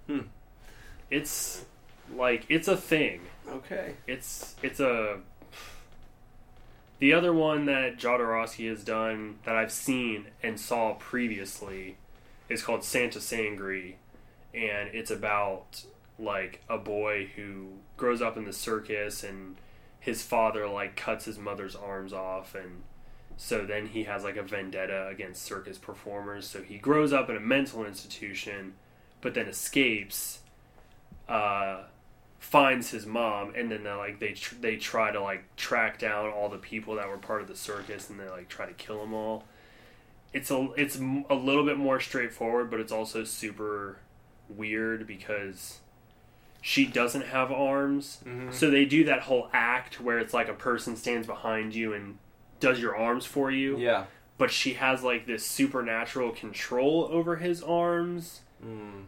[0.07, 0.19] Hmm.
[1.15, 1.63] It's
[2.13, 3.21] like it's a thing.
[3.47, 3.93] Okay.
[4.05, 5.19] It's it's a
[6.99, 11.95] the other one that Jodorowsky has done that I've seen and saw previously
[12.49, 13.95] is called Santa Sangre,
[14.53, 15.85] and it's about
[16.19, 19.55] like a boy who grows up in the circus and
[20.01, 22.83] his father like cuts his mother's arms off and
[23.37, 27.35] so then he has like a vendetta against circus performers so he grows up in
[27.35, 28.73] a mental institution
[29.19, 30.39] but then escapes
[31.29, 31.83] uh
[32.39, 36.29] finds his mom and then they like they tr- they try to like track down
[36.29, 38.99] all the people that were part of the circus and they like try to kill
[39.01, 39.43] them all
[40.31, 43.97] it's a it's a little bit more straightforward but it's also super
[44.47, 45.79] weird because
[46.61, 48.53] she doesn't have arms Mhm.
[48.53, 52.17] so they do that whole act where it's like a person stands behind you and
[52.59, 54.05] does your arms for you Yeah.
[54.37, 59.05] but she has like this supernatural control over his arms Mm.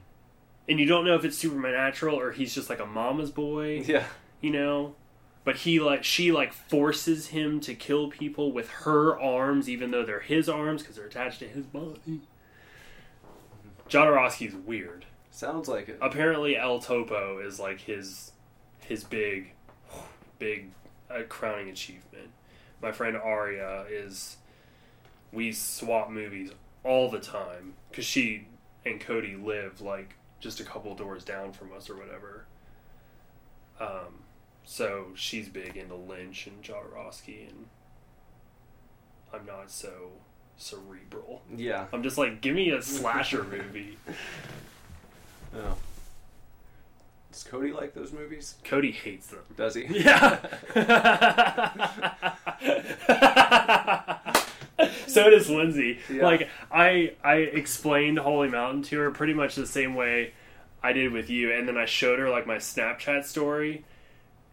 [0.69, 4.05] And you don't know if it's supernatural or he's just like a mama's boy Yeah.
[4.41, 4.95] you know
[5.43, 10.03] but he like she like forces him to kill people with her arms even though
[10.05, 12.21] they're his arms because they're attached to his body
[13.89, 15.97] Jodorowsky's weird Sounds like it.
[16.01, 18.31] apparently El Topo is like his
[18.85, 19.53] his big
[20.39, 20.71] big
[21.09, 22.29] uh, crowning achievement
[22.81, 24.37] my friend Aria is
[25.31, 26.51] we swap movies
[26.83, 28.47] all the time because she
[28.85, 32.45] and Cody live like just a couple doors down from us or whatever
[33.79, 34.23] um
[34.63, 37.65] so she's big into Lynch and Jodorowsky and
[39.33, 40.11] I'm not so
[40.57, 41.85] cerebral Yeah.
[41.93, 43.97] I'm just like give me a slasher movie
[45.55, 45.75] Oh.
[47.31, 48.55] Does Cody like those movies?
[48.63, 49.85] Cody hates them Does he?
[49.89, 50.39] Yeah.
[55.07, 55.99] so does Lindsay.
[56.09, 56.23] Yeah.
[56.23, 60.33] Like I I explained Holy Mountain to her pretty much the same way
[60.83, 63.83] I did with you, and then I showed her like my Snapchat story,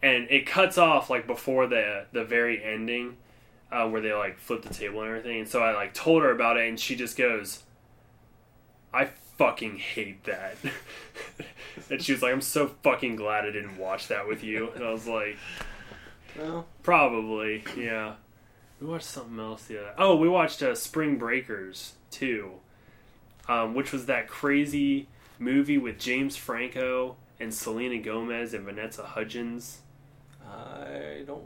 [0.01, 3.17] and it cuts off like before the the very ending,
[3.71, 5.39] uh, where they like flip the table and everything.
[5.39, 7.63] And so I like told her about it, and she just goes,
[8.93, 10.57] "I fucking hate that."
[11.89, 14.83] and she was like, "I'm so fucking glad I didn't watch that with you." And
[14.83, 15.37] I was like.
[16.37, 18.15] Well, Probably, yeah.
[18.79, 19.93] We watched something else the other.
[19.97, 22.51] Oh, we watched uh, Spring Breakers too,
[23.47, 25.07] um, which was that crazy
[25.39, 29.79] movie with James Franco and Selena Gomez and Vanessa Hudgens.
[30.45, 31.43] I don't.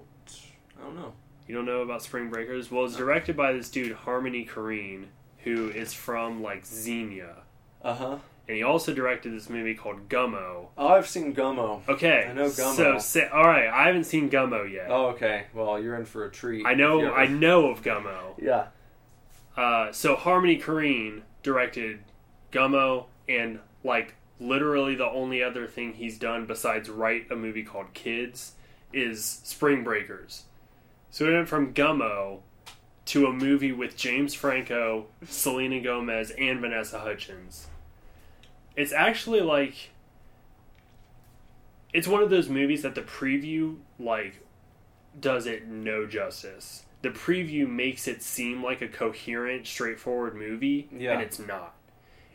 [0.78, 1.14] I don't know.
[1.48, 2.70] You don't know about Spring Breakers?
[2.72, 5.06] Well, it's directed by this dude Harmony Korine,
[5.40, 7.38] who is from like Xenia,
[7.82, 8.18] Uh huh.
[8.50, 10.70] And he also directed this movie called Gummo.
[10.76, 11.88] Oh, I've seen Gummo.
[11.88, 12.76] Okay, I know Gummo.
[12.76, 14.88] So, say, all right, I haven't seen Gummo yet.
[14.90, 15.46] Oh, okay.
[15.54, 16.66] Well, you're in for a treat.
[16.66, 18.34] I know, I know of Gummo.
[18.42, 18.70] Yeah.
[19.56, 22.00] Uh, so Harmony Korine directed
[22.52, 27.94] Gummo, and like literally the only other thing he's done besides write a movie called
[27.94, 28.54] Kids
[28.92, 30.46] is Spring Breakers.
[31.12, 32.40] So we went from Gummo
[33.06, 37.68] to a movie with James Franco, Selena Gomez, and Vanessa Hudgens.
[38.80, 39.90] It's actually like
[41.94, 44.42] it's one of those movies that the preview like
[45.20, 46.86] does it no justice.
[47.02, 51.14] The preview makes it seem like a coherent, straightforward movie, Yeah.
[51.14, 51.74] and it's not.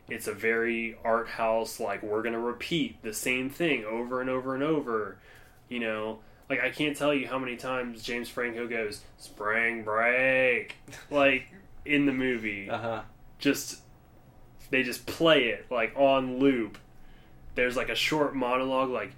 [0.09, 4.55] It's a very art house, like we're gonna repeat the same thing over and over
[4.55, 5.17] and over.
[5.71, 6.19] You know,
[6.51, 10.77] like I can't tell you how many times James Franco goes "Spring Break,"
[11.11, 11.47] like
[11.87, 12.69] in the movie.
[12.69, 13.01] Uh huh.
[13.39, 13.81] Just
[14.75, 16.79] they just play it like on loop.
[17.55, 19.13] There's like a short monologue, like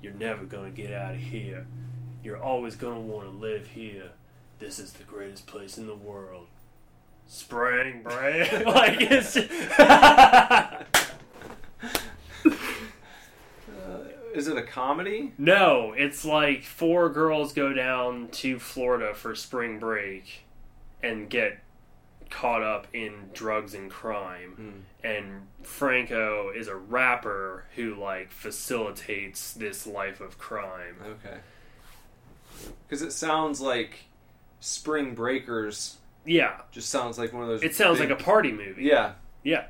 [0.00, 1.66] "You're never gonna get out of here.
[2.22, 4.10] You're always gonna want to live here.
[4.60, 6.46] This is the greatest place in the world."
[7.26, 9.34] Spring break, like it's.
[9.34, 9.50] Just
[14.32, 15.32] Is it a comedy?
[15.38, 20.44] No, it's like four girls go down to Florida for spring break
[21.02, 21.63] and get
[22.30, 24.52] caught up in drugs and crime.
[25.02, 25.06] Hmm.
[25.06, 30.96] And Franco is a rapper who like facilitates this life of crime.
[31.04, 31.38] Okay.
[32.88, 34.04] Because it sounds like
[34.60, 35.96] Spring Breakers.
[36.26, 37.62] Yeah, Just sounds like one of those.
[37.62, 38.84] it sounds big- like a party movie.
[38.84, 39.12] Yeah.
[39.42, 39.66] Yeah.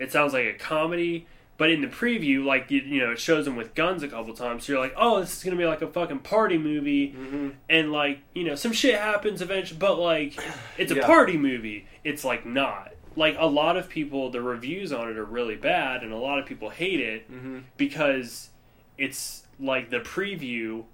[0.00, 1.26] It sounds like a comedy
[1.58, 4.32] But in the preview, like you, you know, it shows them with guns a couple
[4.32, 4.64] times.
[4.64, 7.48] So you're like, oh, this is gonna be like a fucking party movie, Mm-hmm.
[7.68, 9.78] and like you know, some shit happens eventually.
[9.78, 10.38] But like,
[10.78, 11.06] it's a Yeah.
[11.06, 11.86] party movie.
[12.04, 12.92] It's like not.
[13.16, 16.38] Like a lot of people, the reviews on it are really bad, and a lot
[16.38, 17.58] of people hate it Mm-hmm.
[17.76, 18.50] because
[18.96, 20.84] it's like the preview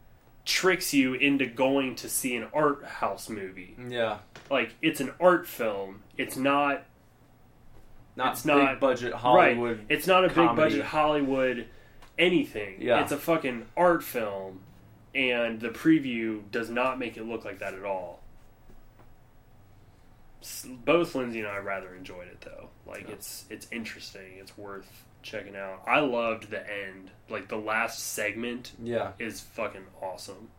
[0.47, 3.77] tricks you into going to see an art house movie.
[3.89, 4.19] Yeah.
[4.51, 6.03] Like it's an art film.
[6.17, 6.85] It's not
[8.17, 9.79] Not It's big not- budget Hollywood.
[9.79, 9.87] right.
[9.89, 11.67] It's not a big budget Hollywood
[12.19, 12.81] anything.
[12.81, 13.03] Yeah.
[13.03, 14.61] It's a fucking art film
[15.15, 18.21] and the preview does not make it look like that at all.
[20.85, 22.69] Both Lindsay and I rather enjoyed it though.
[22.87, 23.15] Like Yeah.
[23.15, 24.35] it's it's interesting.
[24.39, 25.83] It's worth checking out.
[25.87, 27.11] I loved the end.
[27.31, 29.12] Like the last segment Yeah.
[29.19, 30.51] is fucking awesome.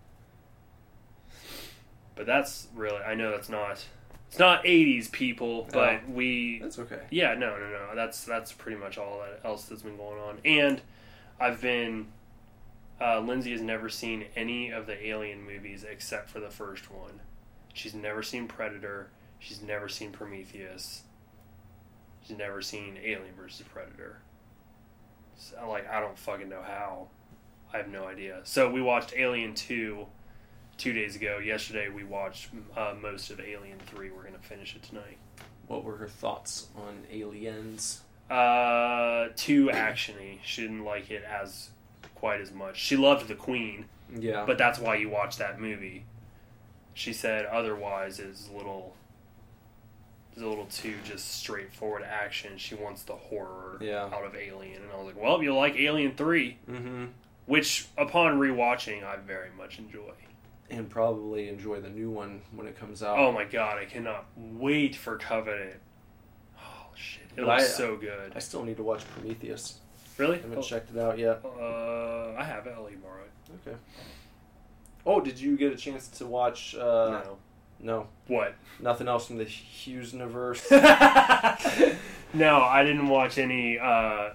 [2.16, 3.86] But that's really I know that's not
[4.36, 7.04] it's not 80s people, but we That's okay.
[7.10, 7.96] yeah, no, no, no.
[7.96, 10.40] That's that's pretty much all that else that's been going on.
[10.44, 10.82] And
[11.40, 12.08] I've been
[13.00, 17.22] uh, Lindsay has never seen any of the Alien movies except for the first one.
[17.74, 19.08] She's never seen Predator.
[19.40, 21.04] She's never seen Prometheus.
[22.28, 24.18] She's never seen Alien versus Predator.
[25.38, 27.08] So, like I don't fucking know how.
[27.74, 28.42] I have no idea.
[28.44, 30.08] So we watched Alien two
[30.78, 31.38] two days ago.
[31.38, 34.10] Yesterday we watched uh, most of Alien three.
[34.12, 35.18] We're gonna finish it tonight.
[35.68, 38.02] What were her thoughts on Aliens?
[38.30, 40.40] Uh, too actiony.
[40.44, 41.70] She didn't like it as
[42.16, 42.78] quite as much.
[42.80, 43.86] She loved the Queen,
[44.18, 44.46] Yeah.
[44.46, 46.06] but that's why you watch that movie.
[46.94, 48.96] She said otherwise is a little
[50.36, 52.58] is a little too just straightforward action.
[52.58, 54.06] She wants the horror Yeah.
[54.06, 57.06] out of Alien, and I was like, well, you'll like Alien three, mm-hmm.
[57.46, 60.12] which upon rewatching I very much enjoy.
[60.70, 63.18] And probably enjoy the new one when it comes out.
[63.20, 65.76] Oh my god, I cannot wait for Covenant.
[66.60, 68.34] Oh shit, it looks I- so good.
[68.36, 69.80] I still need to watch Prometheus.
[70.18, 70.38] Really?
[70.38, 71.42] I haven't Oh, checked it out yet.
[71.46, 72.74] Uh, I have it.
[72.76, 73.68] I'll borrow it.
[73.68, 73.78] Okay.
[75.06, 76.74] Oh, did you get a chance to watch?
[76.74, 77.38] Uh, no.
[77.80, 78.56] no, What?
[78.80, 80.66] nothing else from the Hughes universe.
[80.72, 84.30] no, I didn't watch any uh,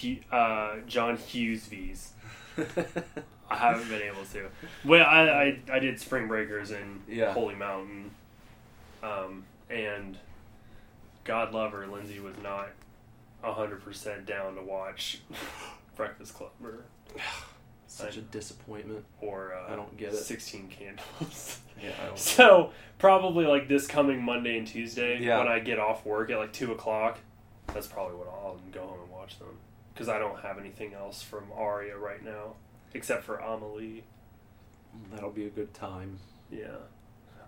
[0.00, 2.12] Hu uh, John Hughes V's.
[3.50, 4.48] I haven't been able to.
[4.84, 7.32] Well, I, I, I did Spring Breakers and Yeah.
[7.32, 8.10] Holy Mountain,
[9.02, 10.16] um, and
[11.24, 12.68] God love her, Lindsay was not
[13.42, 15.20] hundred percent down to watch
[15.96, 16.84] Breakfast Club or
[17.86, 19.04] Such a disappointment.
[19.20, 20.16] or uh, I don't get it.
[20.16, 21.60] Sixteen Candles.
[21.82, 22.14] Yeah, I.
[22.14, 25.38] So probably like this coming Monday and Tuesday Yeah.
[25.38, 27.18] when I get off work at like two o'clock.
[27.74, 29.48] That's probably what I'll go home and watch them
[29.94, 32.54] because I don't have anything else from Aria right now
[32.92, 34.04] except for Amelie.
[35.12, 36.18] That'll be a good time.
[36.50, 36.76] Yeah,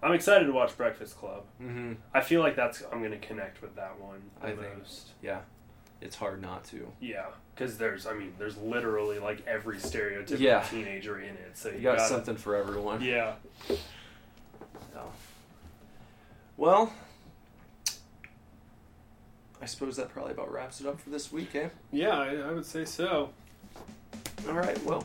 [0.03, 1.45] I'm excited to watch Breakfast Club.
[1.63, 1.95] Mm-hmm.
[2.15, 4.85] I feel like that's I'm gonna connect with that one the I think.
[5.23, 5.41] Yeah,
[6.01, 6.91] it's hard not to.
[7.01, 10.63] Yeah, because there's I mean there's literally like every stereotypical Yeah.
[10.63, 11.53] teenager in it.
[11.55, 13.01] So you, You got gotta- something for everyone.
[13.03, 13.35] Yeah.
[13.69, 15.13] So.
[16.57, 16.93] Well,
[19.67, 21.71] I suppose that probably about wraps it up for this week, eh?
[21.91, 23.31] Yeah, I, I would say so.
[24.47, 24.81] All right.
[24.85, 25.05] Well,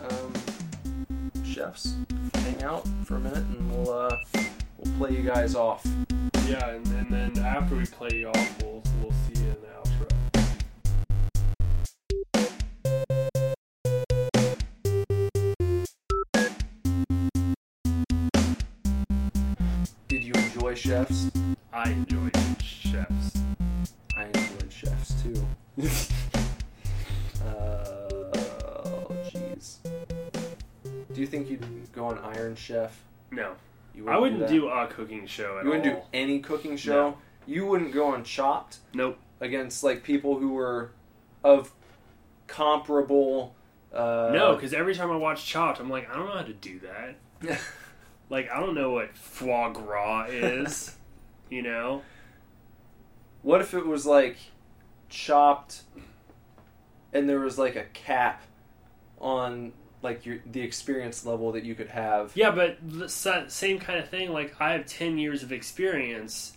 [0.00, 0.32] um,
[1.44, 1.94] chefs,
[2.34, 4.16] hang out for a minute, and we'll uh,
[4.76, 5.86] we'll play you guys off.
[6.48, 9.68] Yeah, and, and then after we play you off, we'll, we'll see you in the
[9.78, 10.08] outro.
[20.08, 21.30] Did you enjoy chefs?
[21.72, 22.27] I enjoyed
[32.58, 33.00] Chef?
[33.30, 33.52] No,
[33.94, 34.48] You I wouldn't that?
[34.50, 37.10] do a cooking show at You wouldn't do any cooking show.
[37.10, 37.18] No.
[37.46, 39.18] You wouldn't go on Chopped Nope.
[39.40, 40.90] against like people who were
[41.42, 41.72] of
[42.46, 43.54] comparable.
[43.92, 46.52] Uh, no, because every time I watch Chopped, I'm like, I don't know how to
[46.52, 47.58] do that.
[48.30, 50.94] Like, I don't know what foie gras is.
[51.48, 52.02] you know?
[53.40, 54.36] what if it was like
[55.08, 55.84] Chopped,
[57.14, 58.42] and there was like a cap
[59.18, 59.72] on
[60.02, 62.32] like your the experience level that you could have.
[62.34, 64.32] Yeah, but the same kind of thing.
[64.32, 66.52] Like, I have 10 years of experience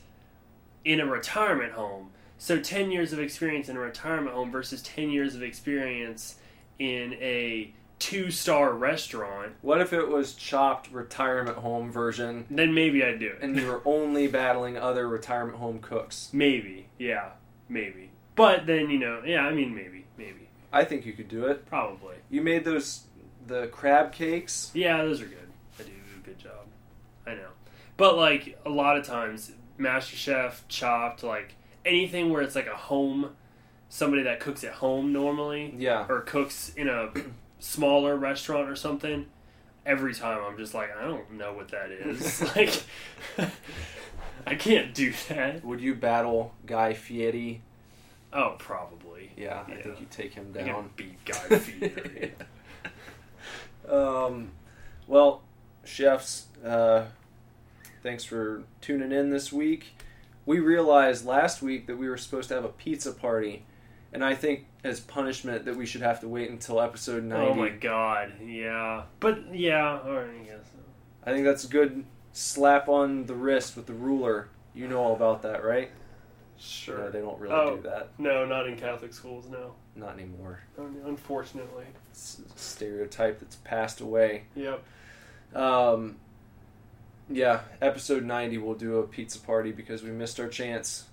[0.86, 2.12] in a retirement home.
[2.38, 6.36] So, 10 years of experience in a retirement home versus 10 years of experience
[6.80, 13.04] in a two star restaurant, What if it was Chopped retirement home version, then maybe
[13.04, 13.38] I'd do it.
[13.42, 16.30] and you were only battling other retirement home cooks?
[16.34, 17.30] Maybe, yeah,
[17.70, 18.10] maybe.
[18.36, 21.68] But then you know, yeah, I mean, maybe, maybe, I think you could do it.
[21.68, 22.16] probably.
[22.32, 23.04] You made those
[23.52, 24.72] the crab cakes.
[24.74, 25.38] Yeah, those are good.
[25.80, 26.66] I do a good job.
[27.28, 27.50] I know,
[27.98, 32.76] but like a lot of times, Master Chef, Chopped, like anything where it's like a
[32.76, 33.32] home
[33.90, 36.06] somebody that cooks at home normally Yeah.
[36.08, 37.10] or cooks in a
[37.60, 39.26] smaller restaurant or something,
[39.86, 42.42] every time I'm just like, I don't know what that is.
[42.56, 42.82] like,
[44.48, 45.64] I can't do that.
[45.66, 47.62] Would you battle Guy Fieri?
[48.34, 49.32] Oh, probably.
[49.36, 50.92] Yeah, I think you take him down.
[50.96, 52.34] beat Guy Fieri.
[53.92, 54.52] Um,
[55.08, 55.44] well,
[55.84, 57.06] chefs, uh,
[58.04, 59.96] thanks for tuning in this week.
[60.46, 63.66] We realized last week that we were supposed to have a pizza party,
[64.14, 67.46] and I think as punishment that we should have to wait until episode 90.
[67.52, 69.04] oh my god, yeah.
[69.20, 70.66] But, yeah, alright, I guess.
[71.24, 74.48] I think that's a good slap on the wrist with the ruler.
[74.74, 75.92] You know all about that, right?
[76.58, 76.98] Sure.
[76.98, 77.76] No, they don't really Oh.
[77.76, 78.10] do that.
[78.18, 79.74] No, not in Catholic schools, no.
[79.96, 80.62] Not anymore.
[80.78, 81.86] Unfortunately.
[82.12, 84.44] It's a stereotype that's passed away.
[84.56, 84.84] Yep.
[85.54, 86.16] Um,
[87.30, 91.06] yeah, episode 90 we'll do a pizza party because we missed our chance.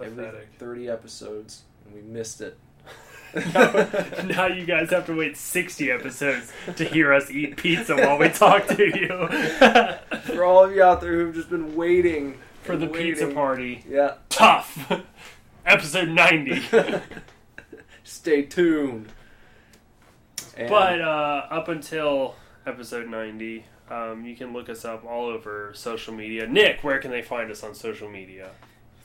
[0.00, 2.56] Every 30 episodes, and we missed it.
[3.34, 3.88] now,
[4.24, 8.28] now you guys have to wait 60 episodes to hear us eat pizza while we
[8.28, 9.28] talk to you.
[10.22, 13.84] For all of you out there who've just been waiting For the and pizza party.
[13.88, 14.14] Yeah.
[14.28, 15.02] Tough.
[15.68, 16.62] Episode 90.
[18.02, 19.12] Stay tuned.
[20.56, 25.72] And but uh, up until episode 90, um, you can look us up all over
[25.74, 26.46] social media.
[26.46, 28.52] Nick, where can they find us on social media?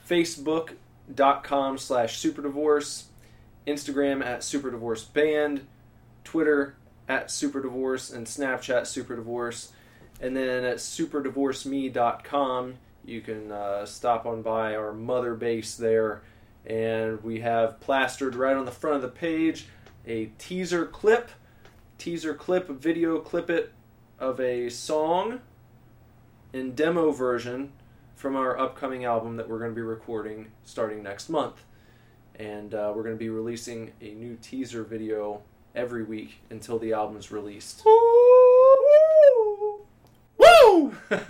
[0.09, 3.07] Facebook.com slash superdivorce,
[3.68, 5.64] Instagram at superdivorceband,
[6.24, 6.76] Twitter
[7.09, 9.72] at superdivorce, and Snapchat superdivorce.
[10.22, 16.22] And then at superdivorceme.com, you can uh, stop on by our mother base there.
[16.66, 19.68] And we have plastered right on the front of the page
[20.05, 21.32] a teaser clip,
[21.97, 23.72] teaser clip, video clip it
[24.20, 25.41] of a song
[26.51, 27.72] in demo version
[28.16, 31.64] from our upcoming album that we're going to be recording starting next month.
[32.36, 35.41] And uh, we're going to be releasing a new teaser video
[35.76, 37.84] every week until the album is released.
[40.38, 40.95] Woo!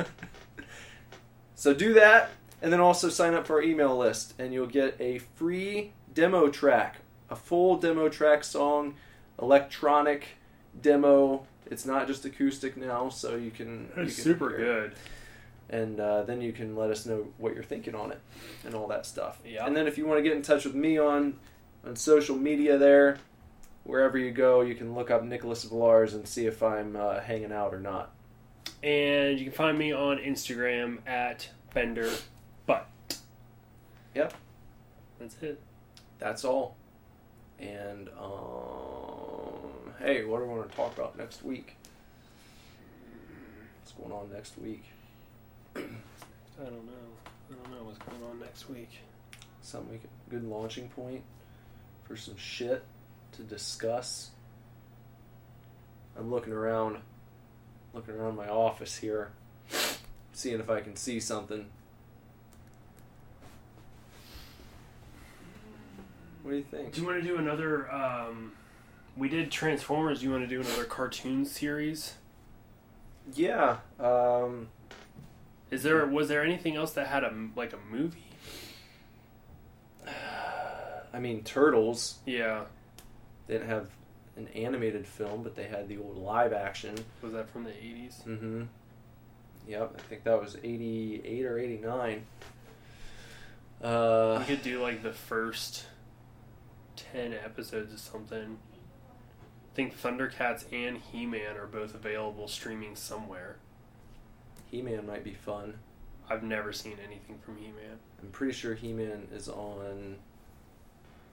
[1.55, 2.29] so do that,
[2.63, 6.47] and then also sign up for our email list, and you'll get a free demo
[6.49, 6.97] track,
[7.29, 8.95] a full demo track song,
[9.39, 10.25] electronic
[10.81, 11.45] demo.
[11.67, 13.89] It's not just acoustic now, so you can.
[13.95, 14.95] you It's can super it good.
[15.69, 18.19] and uh, then you can let us know what you're thinking on it
[18.65, 19.39] and all that stuff.
[19.45, 19.65] Yeah.
[19.65, 21.39] And then if you want to get in touch with me on
[21.85, 23.17] on social media, there,
[23.83, 27.51] wherever you go, you can look up Nicholas Villars and see if I'm uh, hanging
[27.51, 28.11] out or not.
[28.81, 32.09] And you can find me on Instagram at Bender
[32.65, 32.87] Butt.
[34.15, 34.33] Yep.
[35.19, 35.59] That's it.
[36.19, 36.75] That's all.
[37.59, 41.75] And um, hey, what do we want to talk about next week?
[43.79, 44.83] What's going on next week?
[45.75, 45.79] I
[46.65, 46.91] don't know.
[47.49, 48.89] I don't know what's going on next week.
[49.61, 51.23] Something we could, good launching point
[52.03, 52.83] for some shit
[53.33, 54.31] to discuss.
[56.17, 56.97] I'm looking around,
[57.93, 59.31] looking around my office here,
[60.31, 61.67] seeing if I can see something.
[66.43, 66.93] What do you think?
[66.93, 67.91] Do you want to do another?
[67.91, 68.51] Um,
[69.17, 70.19] we did Transformers.
[70.19, 72.13] Do you want to do another cartoon series?
[73.33, 73.77] Yeah.
[73.99, 74.67] Um,
[75.71, 78.25] Is there was there anything else that had a like a movie?
[81.13, 82.63] I mean, Turtles Yeah,
[83.47, 83.87] didn't have
[84.35, 86.95] an animated film, but they had the old live action.
[87.21, 88.21] was that from the eighties?
[88.27, 88.63] Mm-hmm.
[89.67, 92.25] Yep, I think that was eighty-eight or eighty-nine.
[93.81, 95.85] Uh, We could do like the first
[96.95, 98.57] ten episodes of something.
[99.71, 103.57] I think Thundercats and He Man are both available streaming somewhere.
[104.73, 105.75] He-Man might be fun.
[106.27, 107.99] I've never seen anything from He Man.
[108.19, 110.15] I'm pretty sure He-Man is on.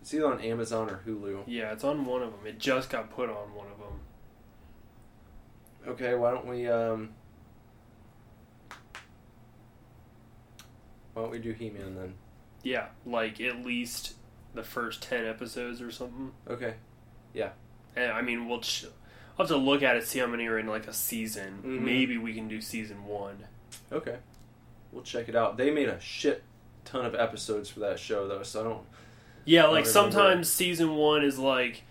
[0.03, 1.45] It's either on Amazon or Hulu.
[1.47, 2.47] Yeah, it's on one of them.
[2.47, 4.01] It just got put on one of them.
[5.89, 7.15] Okay, why don't we um.
[11.15, 12.15] Why don't we do He-Man then?
[12.63, 14.17] Yeah, like at least
[14.55, 16.33] the first ten episodes or something.
[16.49, 16.75] Okay.
[17.33, 17.51] Yeah.
[17.97, 18.85] And I mean, we'll, ch-
[19.39, 21.63] I'll have to look at it, see how many are in like a season.
[21.65, 21.81] Mhm.
[21.83, 23.47] Maybe we can do season one.
[23.93, 24.17] Okay.
[24.93, 25.57] We'll check it out.
[25.57, 26.43] They made a shit
[26.85, 28.83] ton of episodes for that show though, so I don't.
[29.45, 31.83] Yeah, like sometimes season one is like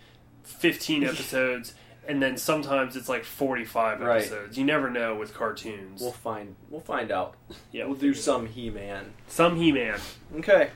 [0.43, 1.73] 15 episodes,
[2.07, 4.17] and then sometimes it's like 45 Right.
[4.17, 4.57] episodes.
[4.57, 6.01] You never know with cartoons.
[6.01, 6.55] We'll find.
[6.69, 7.35] We'll find out.
[7.71, 9.13] yeah, we'll do some He-Man.
[9.27, 9.99] some He Man.
[10.37, 10.69] Okay.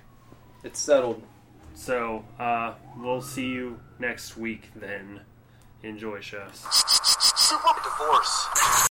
[0.64, 1.22] It's settled.
[1.74, 5.22] So, uh, we'll see you next week then.
[5.84, 6.64] Enjoy, chefs.
[7.84, 8.90] Divorce.